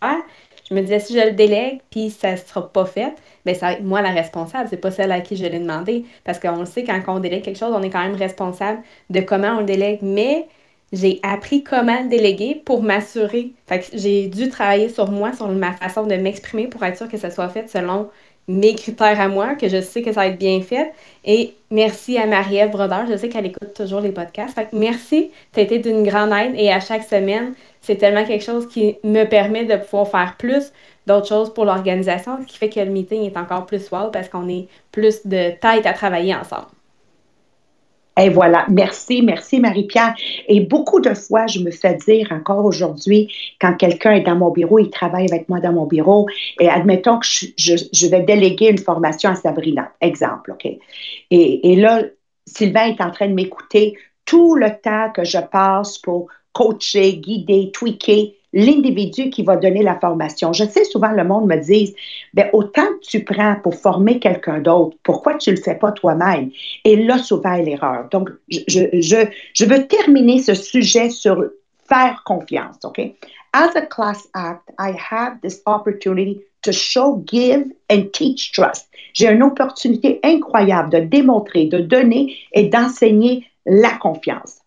Je 0.69 0.75
me 0.75 0.81
disais, 0.81 0.99
si 0.99 1.19
je 1.19 1.25
le 1.25 1.31
délègue, 1.31 1.81
puis 1.89 2.11
ça 2.11 2.33
ne 2.33 2.37
sera 2.37 2.71
pas 2.71 2.85
fait, 2.85 3.15
bien, 3.45 3.55
ça 3.55 3.65
va 3.67 3.73
être 3.73 3.83
moi 3.83 4.03
la 4.03 4.11
responsable, 4.11 4.69
c'est 4.69 4.77
pas 4.77 4.91
celle 4.91 5.11
à 5.11 5.19
qui 5.21 5.35
je 5.35 5.43
l'ai 5.43 5.57
demandé. 5.57 6.05
Parce 6.25 6.37
qu'on 6.37 6.59
le 6.59 6.65
sait, 6.65 6.83
quand 6.83 7.01
on 7.07 7.19
délègue 7.19 7.43
quelque 7.43 7.57
chose, 7.57 7.73
on 7.75 7.81
est 7.81 7.89
quand 7.89 8.03
même 8.03 8.15
responsable 8.15 8.83
de 9.09 9.21
comment 9.21 9.55
on 9.55 9.59
le 9.61 9.65
délègue. 9.65 9.99
Mais 10.03 10.47
j'ai 10.93 11.19
appris 11.23 11.63
comment 11.63 12.05
déléguer 12.05 12.61
pour 12.63 12.83
m'assurer. 12.83 13.51
Fait 13.67 13.79
que 13.79 13.85
j'ai 13.93 14.27
dû 14.27 14.47
travailler 14.47 14.89
sur 14.89 15.11
moi, 15.11 15.33
sur 15.33 15.49
ma 15.49 15.73
façon 15.73 16.05
de 16.05 16.15
m'exprimer 16.15 16.67
pour 16.67 16.83
être 16.83 16.97
sûr 16.97 17.09
que 17.09 17.17
ça 17.17 17.31
soit 17.31 17.49
fait 17.49 17.67
selon 17.67 18.09
mes 18.47 18.75
critères 18.75 19.19
à 19.19 19.27
moi, 19.27 19.55
que 19.55 19.67
je 19.69 19.81
sais 19.81 20.01
que 20.03 20.11
ça 20.11 20.21
va 20.21 20.27
être 20.27 20.37
bien 20.37 20.61
fait. 20.61 20.93
Et 21.25 21.55
merci 21.71 22.17
à 22.17 22.27
Marie-Ève 22.27 22.71
Brodeur. 22.71 23.07
Je 23.09 23.17
sais 23.17 23.27
qu'elle 23.29 23.47
écoute 23.47 23.73
toujours 23.73 24.01
les 24.01 24.11
podcasts. 24.11 24.53
Fait 24.53 24.65
que 24.65 24.75
merci. 24.75 25.31
As 25.55 25.61
été 25.61 25.79
d'une 25.79 26.03
grande 26.03 26.31
aide 26.31 26.53
et 26.55 26.71
à 26.71 26.79
chaque 26.79 27.03
semaine, 27.03 27.53
c'est 27.81 27.95
tellement 27.95 28.25
quelque 28.25 28.43
chose 28.43 28.67
qui 28.67 28.97
me 29.03 29.23
permet 29.23 29.65
de 29.65 29.77
pouvoir 29.77 30.07
faire 30.07 30.35
plus 30.37 30.71
d'autres 31.07 31.27
choses 31.27 31.53
pour 31.53 31.65
l'organisation, 31.65 32.37
ce 32.41 32.45
qui 32.45 32.57
fait 32.57 32.69
que 32.69 32.79
le 32.79 32.91
meeting 32.91 33.23
est 33.23 33.37
encore 33.37 33.65
plus 33.65 33.89
wow 33.91 34.09
parce 34.11 34.29
qu'on 34.29 34.47
est 34.47 34.67
plus 34.91 35.25
de 35.25 35.51
tête 35.59 35.85
à 35.85 35.93
travailler 35.93 36.35
ensemble. 36.35 36.67
Et 38.19 38.29
voilà, 38.29 38.65
merci, 38.69 39.23
merci 39.23 39.59
Marie-Pierre. 39.59 40.13
Et 40.47 40.59
beaucoup 40.59 40.99
de 40.99 41.13
fois, 41.13 41.47
je 41.47 41.59
me 41.59 41.71
fais 41.71 41.95
dire 41.95 42.31
encore 42.31 42.63
aujourd'hui, 42.63 43.33
quand 43.59 43.73
quelqu'un 43.75 44.13
est 44.13 44.21
dans 44.21 44.35
mon 44.35 44.51
bureau, 44.51 44.77
il 44.77 44.91
travaille 44.91 45.25
avec 45.31 45.49
moi 45.49 45.59
dans 45.59 45.73
mon 45.73 45.85
bureau, 45.85 46.27
et 46.59 46.69
admettons 46.69 47.17
que 47.19 47.25
je, 47.25 48.07
vais 48.07 48.21
déléguer 48.21 48.69
une 48.69 48.77
formation 48.77 49.31
à 49.31 49.35
Sabrina, 49.35 49.91
exemple, 49.99 50.51
OK? 50.51 50.65
Et, 50.65 50.79
et 51.71 51.75
là, 51.75 52.03
Sylvain 52.45 52.85
est 52.87 53.01
en 53.01 53.09
train 53.09 53.27
de 53.27 53.33
m'écouter 53.33 53.97
tout 54.25 54.55
le 54.55 54.69
temps 54.81 55.11
que 55.11 55.23
je 55.23 55.39
passe 55.39 55.97
pour 55.97 56.27
coacher, 56.53 57.17
guider, 57.17 57.71
tweaker 57.73 58.33
l'individu 58.53 59.29
qui 59.29 59.43
va 59.43 59.57
donner 59.57 59.83
la 59.83 59.99
formation. 59.99 60.53
Je 60.53 60.63
sais 60.63 60.85
souvent 60.85 61.11
le 61.11 61.23
monde 61.23 61.47
me 61.47 61.57
dit, 61.57 61.95
ben 62.33 62.49
autant 62.53 62.85
que 62.85 63.05
tu 63.05 63.23
prends 63.23 63.55
pour 63.61 63.75
former 63.75 64.19
quelqu'un 64.19 64.59
d'autre, 64.59 64.95
pourquoi 65.03 65.35
tu 65.35 65.51
le 65.51 65.57
fais 65.57 65.75
pas 65.75 65.91
toi-même? 65.91 66.51
Et 66.85 66.95
là 66.95 67.17
souvent 67.17 67.55
l'erreur. 67.55 68.07
Donc 68.11 68.29
je, 68.49 68.59
je, 68.67 69.27
je 69.53 69.65
veux 69.65 69.87
terminer 69.87 70.39
ce 70.39 70.53
sujet 70.53 71.09
sur 71.09 71.43
faire 71.87 72.23
confiance, 72.25 72.77
OK? 72.83 72.99
As 73.53 73.75
a 73.75 73.81
class 73.81 74.27
act, 74.33 74.69
I 74.79 74.93
have 75.11 75.39
this 75.41 75.61
opportunity 75.65 76.41
to 76.63 76.71
show, 76.71 77.23
give 77.25 77.71
and 77.89 78.11
teach 78.13 78.51
trust. 78.51 78.89
J'ai 79.13 79.29
une 79.29 79.43
opportunité 79.43 80.19
incroyable 80.23 80.89
de 80.89 80.99
démontrer, 80.99 81.65
de 81.65 81.79
donner 81.79 82.35
et 82.53 82.67
d'enseigner 82.69 83.45
la 83.65 83.91
confiance. 83.91 84.62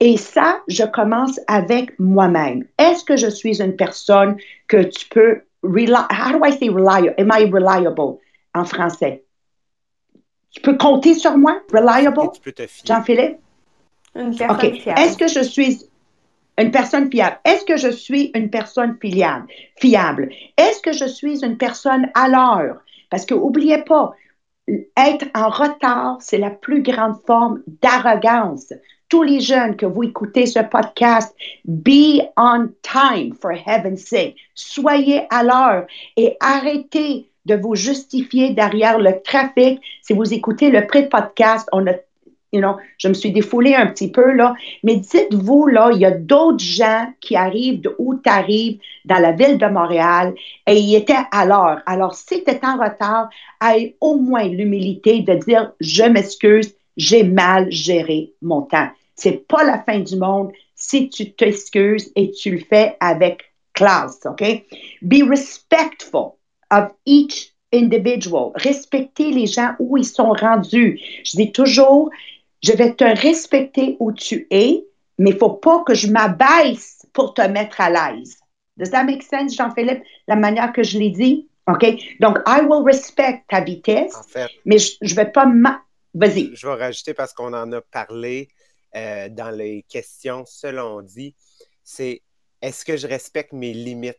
Et 0.00 0.16
ça, 0.16 0.60
je 0.68 0.84
commence 0.84 1.40
avec 1.46 1.98
moi-même. 1.98 2.64
Est-ce 2.78 3.04
que 3.04 3.16
je 3.16 3.28
suis 3.28 3.62
une 3.62 3.76
personne 3.76 4.36
que 4.68 4.82
tu 4.82 5.08
peux 5.08 5.42
how 5.62 6.32
do 6.32 6.44
I 6.44 6.52
say 6.52 6.68
reliable? 6.68 7.14
Am 7.18 7.30
I 7.32 7.44
reliable 7.50 8.18
en 8.54 8.64
français? 8.64 9.24
Tu 10.50 10.60
peux 10.60 10.76
compter 10.76 11.14
sur 11.14 11.36
moi? 11.36 11.60
Reliable? 11.72 12.30
Jean-Philippe? 12.84 13.38
OK. 14.14 14.64
Est-ce 14.64 15.16
que 15.18 15.28
je 15.28 15.40
suis 15.40 15.80
une 16.58 16.70
personne 16.70 17.10
fiable? 17.10 17.38
Est-ce 17.44 17.64
que 17.64 17.76
je 17.76 17.88
suis 17.90 18.30
une 18.34 18.48
personne 18.48 18.96
fiable? 19.00 19.46
Fiable? 19.78 20.30
Est-ce 20.56 20.80
que 20.80 20.92
je 20.92 21.04
suis 21.04 21.44
une 21.44 21.58
personne 21.58 22.08
à 22.14 22.28
l'heure? 22.28 22.78
Parce 23.10 23.26
que 23.26 23.34
n'oubliez 23.34 23.82
pas, 23.82 24.14
être 24.96 25.26
en 25.34 25.48
retard, 25.48 26.16
c'est 26.20 26.38
la 26.38 26.50
plus 26.50 26.82
grande 26.82 27.16
forme 27.26 27.62
d'arrogance 27.82 28.72
tous 29.08 29.22
les 29.22 29.40
jeunes 29.40 29.76
que 29.76 29.86
vous 29.86 30.02
écoutez 30.02 30.46
ce 30.46 30.60
podcast, 30.60 31.34
be 31.64 32.22
on 32.36 32.68
time 32.82 33.34
for 33.34 33.52
heaven's 33.52 34.06
sake. 34.06 34.36
Soyez 34.54 35.22
à 35.30 35.42
l'heure 35.42 35.86
et 36.16 36.36
arrêtez 36.40 37.28
de 37.44 37.54
vous 37.54 37.76
justifier 37.76 38.50
derrière 38.50 38.98
le 38.98 39.22
trafic. 39.22 39.80
Si 40.02 40.12
vous 40.12 40.34
écoutez 40.34 40.70
le 40.70 40.86
pré-podcast, 40.86 41.68
on 41.72 41.86
a 41.86 41.92
You 42.52 42.60
know, 42.60 42.76
je 42.98 43.08
me 43.08 43.12
suis 43.12 43.32
défoulée 43.32 43.74
un 43.74 43.88
petit 43.88 44.10
peu, 44.10 44.32
là. 44.32 44.54
Mais 44.84 44.96
dites-vous, 44.96 45.66
là, 45.66 45.90
il 45.92 45.98
y 45.98 46.06
a 46.06 46.12
d'autres 46.12 46.64
gens 46.64 47.12
qui 47.20 47.34
arrivent 47.34 47.80
de 47.80 47.94
où 47.98 48.14
tu 48.14 48.30
arrives 48.30 48.78
dans 49.04 49.18
la 49.18 49.32
ville 49.32 49.58
de 49.58 49.66
Montréal 49.66 50.32
et 50.66 50.78
ils 50.78 50.94
étaient 50.94 51.24
à 51.32 51.44
l'heure. 51.44 51.82
Alors, 51.86 52.14
si 52.14 52.44
tu 52.44 52.50
es 52.50 52.64
en 52.64 52.78
retard, 52.78 53.28
aie 53.62 53.96
au 54.00 54.16
moins 54.16 54.44
l'humilité 54.44 55.20
de 55.20 55.34
dire 55.34 55.72
je 55.80 56.04
m'excuse, 56.04 56.72
j'ai 56.96 57.22
mal 57.22 57.70
géré 57.70 58.32
mon 58.42 58.62
temps. 58.62 58.88
C'est 59.14 59.46
pas 59.46 59.64
la 59.64 59.82
fin 59.82 60.00
du 60.00 60.16
monde 60.16 60.52
si 60.74 61.08
tu 61.08 61.32
t'excuses 61.32 62.12
et 62.16 62.30
tu 62.30 62.50
le 62.50 62.58
fais 62.58 62.96
avec 63.00 63.52
classe, 63.72 64.20
OK? 64.26 64.42
Be 65.02 65.22
respectful 65.28 66.32
of 66.70 66.92
each 67.06 67.52
individual. 67.72 68.52
Respecter 68.54 69.30
les 69.30 69.46
gens 69.46 69.74
où 69.78 69.96
ils 69.96 70.04
sont 70.04 70.32
rendus. 70.32 71.00
Je 71.24 71.36
dis 71.36 71.52
toujours, 71.52 72.10
je 72.62 72.72
vais 72.72 72.94
te 72.94 73.04
respecter 73.04 73.96
où 74.00 74.12
tu 74.12 74.46
es, 74.50 74.84
mais 75.18 75.30
il 75.30 75.36
faut 75.36 75.50
pas 75.50 75.82
que 75.84 75.94
je 75.94 76.08
m'abaisse 76.08 77.06
pour 77.12 77.34
te 77.34 77.42
mettre 77.42 77.80
à 77.80 77.90
l'aise. 77.90 78.36
Does 78.76 78.90
that 78.90 79.04
make 79.04 79.22
sense, 79.22 79.56
Jean-Philippe, 79.56 80.02
la 80.28 80.36
manière 80.36 80.72
que 80.72 80.82
je 80.82 80.98
l'ai 80.98 81.10
dit? 81.10 81.48
OK? 81.66 81.84
Donc, 82.20 82.38
I 82.46 82.60
will 82.62 82.82
respect 82.84 83.42
ta 83.48 83.60
vitesse, 83.60 84.14
mais 84.64 84.78
je 84.78 84.96
ne 85.02 85.14
vais 85.14 85.30
pas 85.30 85.46
Je 86.18 86.66
vais 86.66 86.74
rajouter 86.74 87.12
parce 87.12 87.34
qu'on 87.34 87.52
en 87.52 87.70
a 87.72 87.82
parlé 87.82 88.48
euh, 88.94 89.28
dans 89.28 89.50
les 89.50 89.82
questions, 89.82 90.46
selon 90.46 91.02
dit, 91.02 91.34
c'est 91.84 92.22
est-ce 92.62 92.86
que 92.86 92.96
je 92.96 93.06
respecte 93.06 93.52
mes 93.52 93.74
limites? 93.74 94.16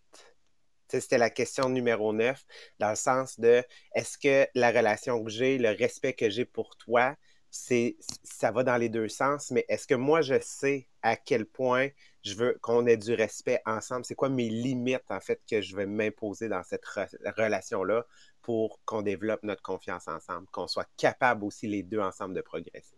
C'était 0.89 1.17
la 1.17 1.31
question 1.31 1.69
numéro 1.69 2.13
9, 2.13 2.45
dans 2.77 2.91
le 2.91 2.95
sens 2.95 3.39
de 3.39 3.63
est-ce 3.95 4.19
que 4.19 4.47
la 4.53 4.69
relation 4.69 5.23
que 5.23 5.31
j'ai, 5.31 5.57
le 5.57 5.71
respect 5.71 6.13
que 6.13 6.29
j'ai 6.29 6.45
pour 6.45 6.77
toi, 6.77 7.15
c'est 7.49 7.97
ça 8.23 8.51
va 8.51 8.63
dans 8.63 8.77
les 8.77 8.89
deux 8.89 9.09
sens, 9.09 9.49
mais 9.49 9.65
est-ce 9.67 9.87
que 9.87 9.95
moi 9.95 10.21
je 10.21 10.39
sais 10.39 10.87
à 11.01 11.15
quel 11.15 11.45
point 11.47 11.89
je 12.23 12.35
veux 12.35 12.59
qu'on 12.61 12.85
ait 12.85 12.97
du 12.97 13.15
respect 13.15 13.59
ensemble? 13.65 14.05
C'est 14.05 14.15
quoi 14.15 14.29
mes 14.29 14.49
limites 14.49 15.09
en 15.09 15.19
fait 15.19 15.41
que 15.49 15.61
je 15.61 15.75
vais 15.75 15.87
m'imposer 15.87 16.47
dans 16.47 16.61
cette 16.63 16.85
relation-là 16.85 18.05
pour 18.47 18.79
qu'on 18.85 19.01
développe 19.01 19.43
notre 19.43 19.61
confiance 19.61 20.07
ensemble, 20.07 20.47
qu'on 20.53 20.67
soit 20.67 20.87
capable 20.95 21.43
aussi 21.43 21.67
les 21.67 21.83
deux 21.83 21.99
ensemble 21.99 22.33
de 22.33 22.39
progresser. 22.39 22.95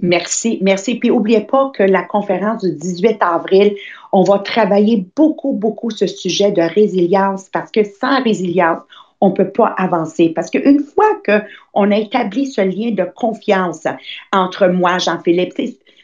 Merci, 0.00 0.58
merci. 0.62 0.94
Puis 0.94 1.10
n'oubliez 1.10 1.42
pas 1.42 1.70
que 1.74 1.82
la 1.82 2.02
conférence 2.02 2.64
du 2.64 2.72
18 2.72 3.18
avril, 3.20 3.76
on 4.10 4.22
va 4.22 4.38
travailler 4.38 5.06
beaucoup, 5.14 5.52
beaucoup 5.52 5.90
ce 5.90 6.06
sujet 6.06 6.50
de 6.50 6.62
résilience 6.62 7.50
parce 7.50 7.70
que 7.70 7.84
sans 7.84 8.22
résilience, 8.22 8.80
on 9.20 9.28
ne 9.30 9.34
peut 9.34 9.50
pas 9.50 9.66
avancer. 9.76 10.30
Parce 10.30 10.48
qu'une 10.48 10.80
fois 10.80 11.20
qu'on 11.26 11.90
a 11.90 11.96
établi 11.98 12.46
ce 12.46 12.62
lien 12.62 12.92
de 12.92 13.04
confiance 13.04 13.86
entre 14.32 14.68
moi, 14.68 14.96
Jean-Philippe, 14.96 15.58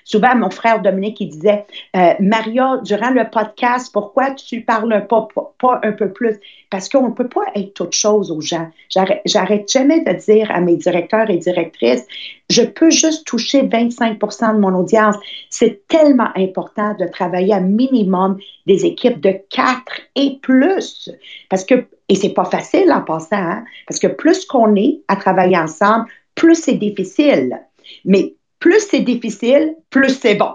souvent 0.04 0.34
mon 0.36 0.50
frère 0.50 0.80
Dominique, 0.82 1.18
disait, 1.28 1.64
euh, 1.96 2.12
Maria, 2.20 2.78
durant 2.84 3.10
le 3.10 3.28
podcast, 3.30 3.90
pourquoi 3.92 4.32
tu 4.32 4.60
parles 4.60 5.06
pas, 5.08 5.80
un 5.82 5.92
peu 5.92 6.12
plus? 6.12 6.38
Parce 6.70 6.88
qu'on 6.88 7.08
ne 7.08 7.14
peut 7.14 7.28
pas 7.28 7.46
être 7.54 7.74
toute 7.74 7.92
chose 7.92 8.30
aux 8.30 8.40
gens. 8.40 8.68
J'arrête 8.90 9.70
jamais 9.70 10.00
de 10.02 10.12
dire 10.12 10.50
à 10.50 10.60
mes 10.60 10.76
directeurs 10.76 11.30
et 11.30 11.38
directrices, 11.38 12.06
je 12.50 12.62
peux 12.62 12.90
juste 12.90 13.26
toucher 13.26 13.62
25% 13.62 14.54
de 14.54 14.58
mon 14.58 14.74
audience. 14.78 15.16
C'est 15.48 15.86
tellement 15.88 16.28
important 16.36 16.94
de 16.94 17.06
travailler 17.06 17.54
à 17.54 17.60
minimum 17.60 18.38
des 18.66 18.84
équipes 18.84 19.20
de 19.20 19.34
quatre 19.50 20.00
et 20.14 20.38
plus. 20.42 21.10
Parce 21.48 21.64
que, 21.64 21.86
et 22.08 22.14
c'est 22.14 22.34
pas 22.34 22.44
facile 22.44 22.92
en 22.92 23.00
passant, 23.00 23.36
hein, 23.36 23.64
parce 23.88 23.98
que 23.98 24.08
plus 24.08 24.44
qu'on 24.44 24.76
est 24.76 25.00
à 25.08 25.16
travailler 25.16 25.56
ensemble, 25.56 26.06
plus 26.34 26.56
c'est 26.56 26.74
difficile. 26.74 27.58
Mais 28.04 28.34
plus 28.64 28.88
c'est 28.88 29.00
difficile, 29.00 29.76
plus 29.90 30.18
c'est 30.18 30.36
bon. 30.36 30.54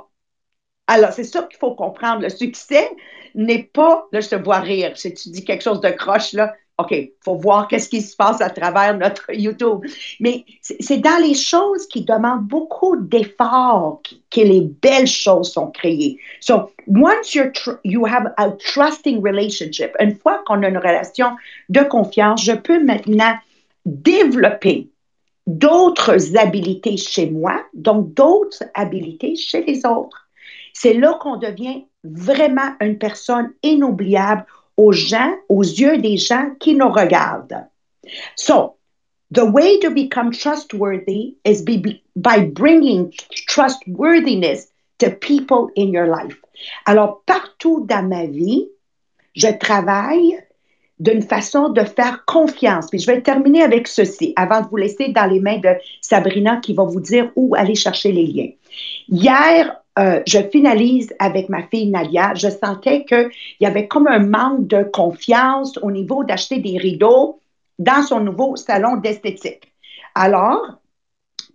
Alors, 0.88 1.13
c'est 1.13 1.24
ça 1.24 1.43
qu'il 1.43 1.60
faut 1.60 1.76
comprendre. 1.76 2.24
Le 2.24 2.30
succès 2.30 2.89
n'est 3.36 3.62
pas, 3.72 4.08
là, 4.12 4.19
je 4.19 4.30
te 4.30 4.36
vois 4.36 4.62
rire, 4.62 4.98
si 4.98 5.13
tu 5.13 5.30
dis 5.30 5.45
quelque 5.45 5.62
chose 5.62 5.80
de 5.80 5.89
croche, 5.89 6.34
là, 6.34 6.52
OK, 6.80 6.89
il 6.89 7.12
faut 7.24 7.36
voir 7.36 7.67
qu'est-ce 7.67 7.88
qui 7.88 8.02
se 8.02 8.15
passe 8.15 8.41
à 8.41 8.50
travers 8.50 8.98
notre 8.98 9.32
YouTube. 9.32 9.86
Mais 10.19 10.43
c'est 10.62 10.98
dans 10.98 11.22
les 11.22 11.36
choses 11.36 11.86
qui 11.86 12.04
demandent 12.04 12.48
beaucoup 12.48 12.95
d'efforts 12.95 14.02
que 14.32 14.41
les 14.41 14.62
belles 14.62 15.06
choses 15.06 15.52
sont 15.52 15.69
créées. 15.69 16.17
So, 16.39 16.72
once 16.88 17.36
you're 17.36 17.52
you 17.84 18.08
have 18.08 18.34
a 18.38 18.50
trusting 18.74 19.22
relationship, 19.22 19.91
une 20.00 20.15
fois 20.15 20.41
qu'on 20.48 20.63
a 20.63 20.69
une 20.69 20.80
relation 20.80 21.36
de 21.69 21.82
confiance, 21.82 22.43
je 22.43 22.54
peux 22.54 22.84
maintenant 22.84 23.36
développer 23.86 24.89
d'autres 25.50 26.38
habiletés 26.38 26.96
chez 26.96 27.28
moi, 27.32 27.64
donc 27.74 28.14
d'autres 28.14 28.64
habiletés 28.76 29.36
chez 29.36 29.64
les 29.64 29.84
autres. 29.84 30.30
C'est 30.74 30.94
là 30.94 31.18
qu'on 31.20 31.38
devient 31.38 31.86
vraiment 32.04 32.76
une 32.80 33.00
personne 33.00 33.52
inoubliable 33.64 34.46
aux 34.78 34.92
gens, 34.92 35.34
aux 35.50 35.64
yeux 35.64 35.98
des 35.98 36.18
gens 36.18 36.52
qui 36.60 36.76
nous 36.76 36.90
regardent. 36.90 37.68
So, 38.36 38.78
the 39.32 39.44
way 39.44 39.80
to 39.80 39.90
become 39.90 40.32
trustworthy 40.32 41.36
is 41.44 41.64
by 41.64 42.46
bringing 42.46 43.12
trustworthiness 43.48 44.68
to 45.00 45.10
people 45.10 45.72
in 45.76 45.92
your 45.92 46.08
life. 46.08 46.38
Alors, 46.86 47.24
partout 47.26 47.86
dans 47.88 48.08
ma 48.08 48.28
vie, 48.28 48.70
je 49.36 49.48
travaille 49.48 50.38
d'une 51.00 51.22
façon 51.22 51.70
de 51.70 51.82
faire 51.82 52.26
confiance. 52.26 52.88
Puis 52.90 53.00
je 53.00 53.08
vais 53.08 53.22
terminer 53.22 53.64
avec 53.64 53.88
ceci 53.88 54.34
avant 54.36 54.62
de 54.62 54.68
vous 54.68 54.78
laisser 54.78 55.10
dans 55.10 55.26
les 55.26 55.40
mains 55.40 55.60
de 55.60 55.70
Sabrina 56.02 56.58
qui 56.58 56.74
va 56.74 56.84
vous 56.84 57.00
dire 57.00 57.32
où 57.36 57.56
aller 57.56 57.76
chercher 57.76 58.12
les 58.12 58.26
liens. 58.26 58.50
Hier, 59.08 59.78
euh, 59.98 60.22
je 60.28 60.40
finalise 60.52 61.14
avec 61.20 61.50
ma 61.50 61.64
fille 61.64 61.90
Nadia. 61.90 62.34
Je 62.36 62.50
sentais 62.50 63.06
qu'il 63.06 63.30
y 63.60 63.66
avait 63.66 63.88
comme 63.88 64.08
un 64.08 64.20
manque 64.20 64.68
de 64.68 64.84
confiance 64.84 65.78
au 65.82 65.92
niveau 65.92 66.24
d'acheter 66.24 66.60
des 66.60 66.78
rideaux 66.78 67.42
dans 67.80 68.04
son 68.04 68.20
nouveau 68.20 68.56
salon 68.56 68.98
d'esthétique. 68.98 69.72
Alors, 70.16 70.80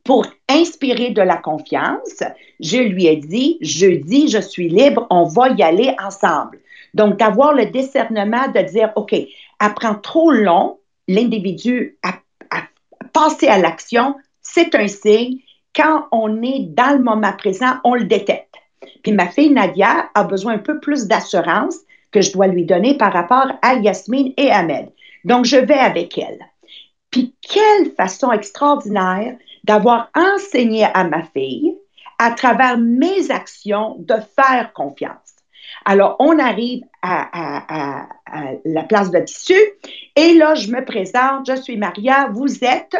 pour 0.04 0.26
inspirer 0.48 1.10
de 1.10 1.22
la 1.22 1.36
confiance, 1.36 2.22
je 2.60 2.76
lui 2.76 3.06
ai 3.06 3.16
dit, 3.16 3.58
jeudi, 3.62 4.28
je 4.28 4.38
suis 4.38 4.68
libre, 4.68 5.06
on 5.10 5.24
va 5.24 5.48
y 5.50 5.62
aller 5.62 5.94
ensemble. 6.02 6.58
Donc, 6.94 7.18
d'avoir 7.18 7.52
le 7.52 7.66
discernement 7.66 8.48
de 8.48 8.60
dire, 8.62 8.92
OK, 8.96 9.14
apprend 9.58 9.94
trop 9.94 10.30
long, 10.30 10.78
l'individu 11.08 11.98
à, 12.02 12.14
à 12.50 12.62
passer 13.12 13.48
à 13.48 13.58
l'action, 13.58 14.16
c'est 14.40 14.74
un 14.74 14.88
signe 14.88 15.38
quand 15.74 16.06
on 16.12 16.42
est 16.42 16.60
dans 16.60 16.96
le 16.96 17.02
moment 17.02 17.32
présent, 17.32 17.74
on 17.84 17.94
le 17.94 18.04
détecte. 18.04 18.54
Puis 19.02 19.12
ma 19.12 19.28
fille 19.28 19.50
Nadia 19.50 20.08
a 20.14 20.24
besoin 20.24 20.54
un 20.54 20.58
peu 20.58 20.78
plus 20.78 21.06
d'assurance 21.06 21.76
que 22.10 22.20
je 22.20 22.32
dois 22.32 22.46
lui 22.46 22.64
donner 22.64 22.96
par 22.96 23.12
rapport 23.12 23.48
à 23.60 23.74
Yasmine 23.74 24.32
et 24.36 24.50
Ahmed. 24.50 24.88
Donc, 25.24 25.46
je 25.46 25.56
vais 25.56 25.74
avec 25.78 26.16
elle. 26.16 26.38
Puis, 27.10 27.34
quelle 27.40 27.92
façon 27.96 28.30
extraordinaire 28.30 29.36
d'avoir 29.64 30.10
enseigné 30.14 30.84
à 30.84 31.04
ma 31.04 31.22
fille, 31.22 31.74
à 32.18 32.30
travers 32.30 32.78
mes 32.78 33.30
actions, 33.30 33.96
de 33.98 34.14
faire 34.36 34.72
confiance. 34.74 35.33
Alors, 35.84 36.16
on 36.18 36.38
arrive 36.38 36.84
à, 37.02 38.06
à 38.32 38.52
la 38.64 38.82
place 38.82 39.10
de 39.10 39.18
tissu 39.20 39.58
et 40.16 40.34
là, 40.34 40.54
je 40.54 40.70
me 40.70 40.84
présente, 40.84 41.46
je 41.46 41.60
suis 41.60 41.76
Maria, 41.76 42.28
vous 42.32 42.64
êtes 42.64 42.96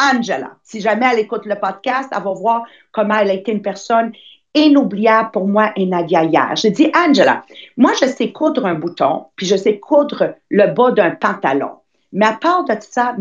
Angela. 0.00 0.56
Si 0.62 0.80
jamais 0.80 1.06
elle 1.12 1.18
écoute 1.18 1.46
le 1.46 1.56
podcast, 1.56 2.10
elle 2.12 2.22
va 2.22 2.32
voir 2.32 2.64
comment 2.92 3.18
elle 3.18 3.30
a 3.30 3.34
été 3.34 3.52
une 3.52 3.62
personne 3.62 4.12
inoubliable 4.54 5.30
pour 5.32 5.46
moi 5.46 5.72
et 5.76 5.86
Nadia 5.86 6.24
hier. 6.24 6.56
J'ai 6.56 6.70
dit, 6.70 6.90
Angela, 6.94 7.44
moi, 7.76 7.92
je 8.00 8.06
sais 8.06 8.32
coudre 8.32 8.66
un 8.66 8.74
bouton, 8.74 9.26
puis 9.36 9.46
je 9.46 9.56
sais 9.56 9.78
coudre 9.78 10.34
le 10.48 10.66
bas 10.68 10.90
d'un 10.90 11.10
pantalon. 11.12 11.72
Mais 12.12 12.26
à 12.26 12.32
part 12.32 12.64
de 12.64 12.74
ça, 12.80 13.14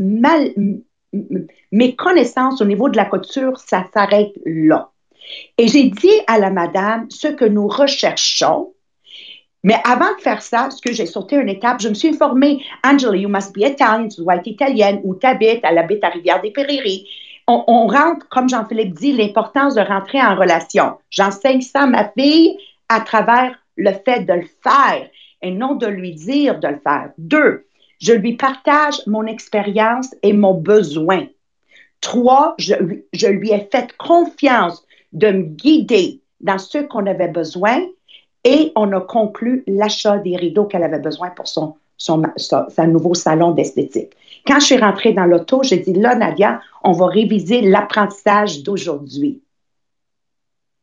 mes 1.71 1.95
connaissances 1.95 2.61
au 2.61 2.65
niveau 2.65 2.89
de 2.89 2.97
la 2.97 3.05
couture, 3.05 3.59
ça 3.59 3.85
s'arrête 3.93 4.33
là. 4.45 4.89
Et 5.59 5.67
j'ai 5.67 5.89
dit 5.89 6.21
à 6.25 6.39
la 6.39 6.49
madame 6.49 7.05
ce 7.09 7.27
que 7.27 7.45
nous 7.45 7.67
recherchons, 7.67 8.73
mais 9.63 9.75
avant 9.83 10.15
de 10.15 10.21
faire 10.21 10.41
ça, 10.41 10.69
ce 10.71 10.81
que 10.81 10.93
j'ai 10.93 11.05
sauté 11.05 11.35
une 11.35 11.49
étape, 11.49 11.81
je 11.81 11.89
me 11.89 11.93
suis 11.93 12.09
informée, 12.09 12.63
Angela, 12.83 13.15
you 13.15 13.27
must 13.27 13.53
be 13.53 13.59
Italian, 13.59 14.07
tu 14.07 14.21
dois 14.21 14.35
être 14.35 14.47
italienne, 14.47 15.01
ou 15.03 15.15
t'habites, 15.15 15.61
elle 15.63 15.77
habite 15.77 16.03
à 16.03 16.09
Rivière-des-Prairies. 16.09 17.07
On, 17.47 17.63
on, 17.67 17.87
rentre, 17.87 18.27
comme 18.29 18.47
Jean-Philippe 18.47 18.93
dit, 18.93 19.11
l'importance 19.11 19.75
de 19.75 19.81
rentrer 19.81 20.21
en 20.21 20.35
relation. 20.35 20.97
J'enseigne 21.09 21.61
ça 21.61 21.81
à 21.81 21.87
ma 21.87 22.09
fille 22.09 22.57
à 22.87 23.01
travers 23.01 23.57
le 23.75 23.91
fait 24.05 24.21
de 24.21 24.33
le 24.33 24.47
faire 24.63 25.09
et 25.41 25.51
non 25.51 25.75
de 25.75 25.87
lui 25.87 26.13
dire 26.13 26.59
de 26.59 26.67
le 26.67 26.79
faire. 26.79 27.11
Deux, 27.17 27.65
je 27.99 28.13
lui 28.13 28.35
partage 28.35 29.01
mon 29.07 29.25
expérience 29.25 30.15
et 30.23 30.33
mon 30.33 30.53
besoin. 30.53 31.25
Trois, 32.01 32.55
je, 32.59 32.75
je 33.13 33.27
lui 33.27 33.51
ai 33.51 33.67
fait 33.71 33.95
confiance 33.97 34.85
de 35.11 35.31
me 35.31 35.43
guider 35.43 36.21
dans 36.39 36.57
ce 36.57 36.77
qu'on 36.77 37.05
avait 37.07 37.27
besoin 37.27 37.81
et 38.43 38.71
on 38.75 38.91
a 38.93 39.01
conclu 39.01 39.63
l'achat 39.67 40.17
des 40.17 40.35
rideaux 40.35 40.65
qu'elle 40.65 40.83
avait 40.83 40.99
besoin 40.99 41.29
pour 41.29 41.47
son, 41.47 41.75
son, 41.97 42.23
nouveau 42.87 43.13
salon 43.13 43.51
d'esthétique. 43.51 44.13
Quand 44.47 44.59
je 44.59 44.65
suis 44.65 44.77
rentrée 44.77 45.13
dans 45.13 45.25
l'auto, 45.25 45.61
j'ai 45.63 45.77
dit, 45.77 45.93
là, 45.93 46.15
Nadia, 46.15 46.61
on 46.83 46.93
va 46.93 47.07
réviser 47.07 47.61
l'apprentissage 47.61 48.63
d'aujourd'hui. 48.63 49.41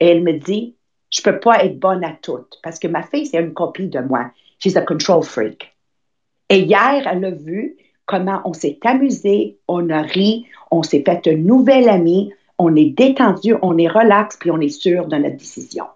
Et 0.00 0.08
elle 0.08 0.22
me 0.22 0.34
dit, 0.34 0.74
je 1.10 1.20
ne 1.20 1.32
peux 1.32 1.40
pas 1.40 1.64
être 1.64 1.78
bonne 1.78 2.04
à 2.04 2.12
toutes 2.20 2.58
parce 2.62 2.78
que 2.78 2.88
ma 2.88 3.02
fille, 3.02 3.26
c'est 3.26 3.40
une 3.40 3.54
copie 3.54 3.88
de 3.88 4.00
moi. 4.00 4.30
She's 4.58 4.76
a 4.76 4.82
control 4.82 5.22
freak. 5.22 5.74
Et 6.48 6.60
hier, 6.60 7.06
elle 7.10 7.24
a 7.24 7.30
vu 7.30 7.76
comment 8.04 8.40
on 8.44 8.52
s'est 8.52 8.78
amusé, 8.84 9.58
on 9.66 9.88
a 9.90 10.02
ri, 10.02 10.46
on 10.70 10.82
s'est 10.82 11.02
fait 11.02 11.26
une 11.26 11.46
nouvelle 11.46 11.88
amie, 11.88 12.32
on 12.58 12.76
est 12.76 12.90
détendu, 12.90 13.54
on 13.62 13.78
est 13.78 13.88
relax, 13.88 14.36
puis 14.36 14.50
on 14.50 14.60
est 14.60 14.68
sûr 14.68 15.06
de 15.06 15.16
notre 15.16 15.36
décision. 15.36 15.86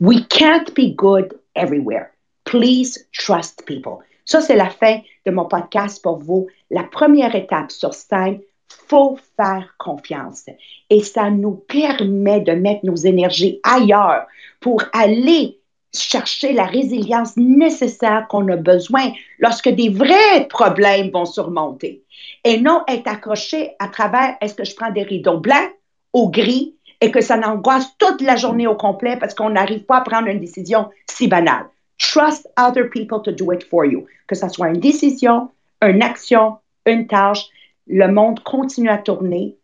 We 0.00 0.24
can't 0.26 0.72
be 0.76 0.94
good 0.94 1.34
everywhere. 1.56 2.12
Please 2.44 3.06
trust 3.12 3.66
people. 3.66 3.98
Ça, 4.24 4.40
c'est 4.40 4.54
la 4.54 4.70
fin 4.70 5.00
de 5.26 5.32
mon 5.32 5.46
podcast 5.46 6.00
pour 6.02 6.18
vous. 6.18 6.46
La 6.70 6.84
première 6.84 7.34
étape 7.34 7.72
sur 7.72 7.94
scène, 7.94 8.40
faut 8.68 9.18
faire 9.36 9.74
confiance. 9.78 10.44
Et 10.88 11.02
ça 11.02 11.30
nous 11.30 11.54
permet 11.54 12.40
de 12.40 12.52
mettre 12.52 12.86
nos 12.86 12.94
énergies 12.94 13.60
ailleurs 13.64 14.26
pour 14.60 14.84
aller 14.92 15.58
chercher 15.92 16.52
la 16.52 16.66
résilience 16.66 17.36
nécessaire 17.36 18.28
qu'on 18.28 18.46
a 18.48 18.56
besoin 18.56 19.12
lorsque 19.40 19.68
des 19.68 19.88
vrais 19.88 20.46
problèmes 20.48 21.10
vont 21.10 21.24
surmonter. 21.24 22.04
Et 22.44 22.60
non 22.60 22.84
être 22.86 23.08
accroché 23.08 23.74
à 23.80 23.88
travers 23.88 24.36
est-ce 24.40 24.54
que 24.54 24.64
je 24.64 24.76
prends 24.76 24.92
des 24.92 25.02
rideaux 25.02 25.38
blancs 25.38 25.72
ou 26.12 26.30
gris? 26.30 26.77
Et 27.00 27.10
que 27.10 27.20
ça 27.20 27.36
n'angoisse 27.36 27.96
toute 27.98 28.20
la 28.20 28.36
journée 28.36 28.66
au 28.66 28.74
complet 28.74 29.16
parce 29.16 29.34
qu'on 29.34 29.50
n'arrive 29.50 29.84
pas 29.84 29.98
à 29.98 30.00
prendre 30.00 30.28
une 30.28 30.40
décision 30.40 30.90
si 31.08 31.28
banale. 31.28 31.66
Trust 31.98 32.48
other 32.56 32.88
people 32.90 33.22
to 33.22 33.32
do 33.32 33.52
it 33.52 33.64
for 33.64 33.84
you. 33.84 34.06
Que 34.26 34.34
ce 34.34 34.48
soit 34.48 34.68
une 34.68 34.80
décision, 34.80 35.50
une 35.82 36.02
action, 36.02 36.58
une 36.86 37.06
tâche, 37.06 37.46
le 37.86 38.08
monde 38.08 38.40
continue 38.40 38.90
à 38.90 38.98
tourner. 38.98 39.56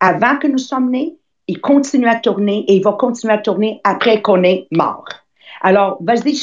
Avant 0.00 0.36
que 0.36 0.46
nous 0.46 0.58
sommes 0.58 0.90
nés, 0.90 1.16
il 1.46 1.60
continue 1.60 2.08
à 2.08 2.16
tourner 2.16 2.64
et 2.68 2.76
il 2.76 2.82
va 2.82 2.92
continuer 2.92 3.34
à 3.34 3.38
tourner 3.38 3.80
après 3.84 4.22
qu'on 4.22 4.42
est 4.42 4.66
mort. 4.70 5.06
Alors, 5.60 5.98
vas-y, 6.00 6.36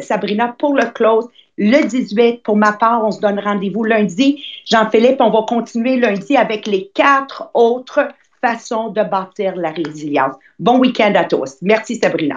Sabrina, 0.00 0.54
pour 0.58 0.74
le 0.74 0.86
close, 0.86 1.28
le 1.56 1.86
18, 1.86 2.42
pour 2.42 2.56
ma 2.56 2.72
part, 2.72 3.04
on 3.04 3.10
se 3.10 3.20
donne 3.20 3.38
rendez-vous 3.38 3.84
lundi. 3.84 4.44
Jean-Philippe, 4.64 5.20
on 5.20 5.30
va 5.30 5.42
continuer 5.46 5.96
lundi 5.96 6.36
avec 6.36 6.66
les 6.66 6.88
quatre 6.94 7.50
autres 7.54 8.08
façon 8.44 8.90
de 8.90 9.02
bâtir 9.02 9.56
la 9.56 9.70
résilience. 9.70 10.34
Bon 10.58 10.78
week-end 10.78 11.14
à 11.16 11.24
tous. 11.24 11.56
Merci 11.62 11.96
Sabrina. 11.96 12.36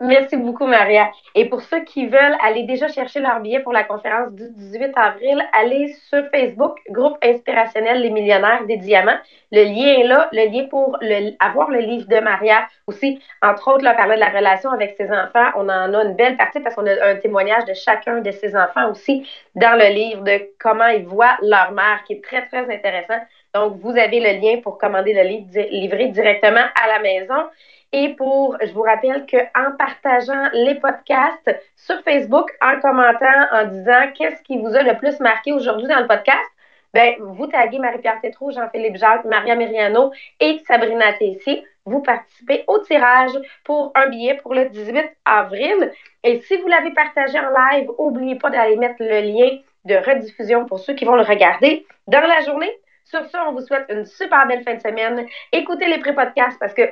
Merci 0.00 0.36
beaucoup, 0.36 0.66
Maria. 0.66 1.10
Et 1.34 1.46
pour 1.46 1.60
ceux 1.60 1.82
qui 1.82 2.06
veulent 2.06 2.36
aller 2.40 2.62
déjà 2.62 2.86
chercher 2.86 3.18
leur 3.18 3.40
billet 3.40 3.58
pour 3.58 3.72
la 3.72 3.82
conférence 3.82 4.32
du 4.32 4.44
18 4.48 4.92
avril, 4.96 5.44
allez 5.52 5.92
sur 6.08 6.22
Facebook, 6.30 6.78
groupe 6.88 7.18
inspirationnel 7.20 8.00
Les 8.00 8.10
Millionnaires 8.10 8.64
des 8.66 8.76
Diamants. 8.76 9.18
Le 9.50 9.64
lien 9.64 10.00
est 10.00 10.06
là, 10.06 10.28
le 10.30 10.52
lien 10.52 10.68
pour 10.68 10.96
le, 11.00 11.32
avoir 11.40 11.70
le 11.70 11.80
livre 11.80 12.06
de 12.06 12.20
Maria 12.20 12.68
aussi. 12.86 13.20
Entre 13.42 13.66
autres, 13.66 13.82
là, 13.82 13.94
parler 13.94 14.14
de 14.14 14.20
la 14.20 14.30
relation 14.30 14.70
avec 14.70 14.94
ses 14.96 15.10
enfants. 15.10 15.50
On 15.56 15.68
en 15.68 15.92
a 15.92 16.04
une 16.04 16.14
belle 16.14 16.36
partie 16.36 16.60
parce 16.60 16.76
qu'on 16.76 16.86
a 16.86 17.04
un 17.04 17.16
témoignage 17.16 17.64
de 17.64 17.74
chacun 17.74 18.20
de 18.20 18.30
ses 18.30 18.54
enfants 18.54 18.88
aussi 18.92 19.28
dans 19.56 19.76
le 19.76 19.92
livre 19.92 20.22
de 20.22 20.48
comment 20.60 20.86
ils 20.86 21.06
voient 21.06 21.36
leur 21.42 21.72
mère, 21.72 22.04
qui 22.06 22.12
est 22.12 22.24
très, 22.24 22.46
très 22.46 22.72
intéressant. 22.72 23.18
Donc, 23.54 23.78
vous 23.78 23.90
avez 23.90 24.20
le 24.20 24.40
lien 24.40 24.60
pour 24.62 24.78
commander 24.78 25.14
le 25.14 25.22
livre 25.22 25.48
livré 25.70 26.08
directement 26.08 26.66
à 26.80 26.88
la 26.88 26.98
maison. 27.00 27.48
Et 27.92 28.10
pour, 28.10 28.56
je 28.60 28.70
vous 28.72 28.82
rappelle 28.82 29.24
qu'en 29.26 29.76
partageant 29.78 30.50
les 30.52 30.74
podcasts 30.74 31.56
sur 31.76 31.98
Facebook, 32.02 32.50
en 32.60 32.78
commentant, 32.80 33.46
en 33.50 33.64
disant 33.64 34.12
qu'est-ce 34.14 34.42
qui 34.42 34.58
vous 34.58 34.76
a 34.76 34.82
le 34.82 34.96
plus 34.98 35.18
marqué 35.20 35.52
aujourd'hui 35.52 35.88
dans 35.88 36.00
le 36.00 36.06
podcast, 36.06 36.50
ben, 36.92 37.14
vous 37.18 37.46
taguez 37.46 37.78
Marie-Pierre 37.78 38.20
Tétrault, 38.20 38.50
Jean-Philippe 38.50 38.96
Jacques, 38.96 39.24
Maria 39.24 39.54
Miriano 39.54 40.10
et 40.40 40.58
Sabrina 40.66 41.12
Tessier. 41.14 41.64
vous 41.84 42.00
participez 42.00 42.64
au 42.66 42.78
tirage 42.80 43.32
pour 43.64 43.92
un 43.94 44.08
billet 44.08 44.34
pour 44.34 44.54
le 44.54 44.68
18 44.68 45.04
avril. 45.24 45.92
Et 46.24 46.40
si 46.40 46.56
vous 46.56 46.68
l'avez 46.68 46.92
partagé 46.92 47.38
en 47.38 47.50
live, 47.50 47.88
n'oubliez 47.98 48.36
pas 48.36 48.50
d'aller 48.50 48.76
mettre 48.76 48.96
le 49.00 49.20
lien 49.20 49.58
de 49.84 49.96
rediffusion 49.96 50.66
pour 50.66 50.78
ceux 50.78 50.94
qui 50.94 51.04
vont 51.04 51.16
le 51.16 51.22
regarder 51.22 51.86
dans 52.06 52.20
la 52.20 52.40
journée. 52.42 52.72
Sur 53.08 53.24
ce, 53.30 53.38
on 53.38 53.52
vous 53.52 53.64
souhaite 53.64 53.86
une 53.88 54.04
super 54.04 54.46
belle 54.46 54.62
fin 54.64 54.74
de 54.74 54.80
semaine. 54.80 55.26
Écoutez 55.50 55.86
les 55.86 55.98
pré-podcasts 55.98 56.58
parce 56.58 56.74
que 56.74 56.82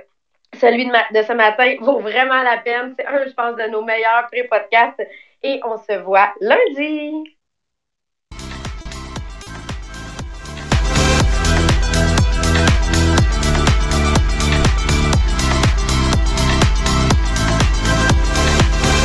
celui 0.55 0.87
de, 0.87 1.22
ce 1.22 1.33
matin 1.35 1.74
vaut 1.81 1.98
vraiment 1.98 2.42
la 2.42 2.57
peine. 2.57 2.94
C'est 2.98 3.07
un, 3.07 3.26
je 3.26 3.35
pense, 3.35 3.55
de 3.57 3.68
nos 3.68 3.83
meilleurs 3.83 4.26
pré-podcasts. 4.33 5.02
Et 5.42 5.61
on 5.64 5.76
se 5.76 5.92
voit 5.98 6.33
lundi. 6.40 7.36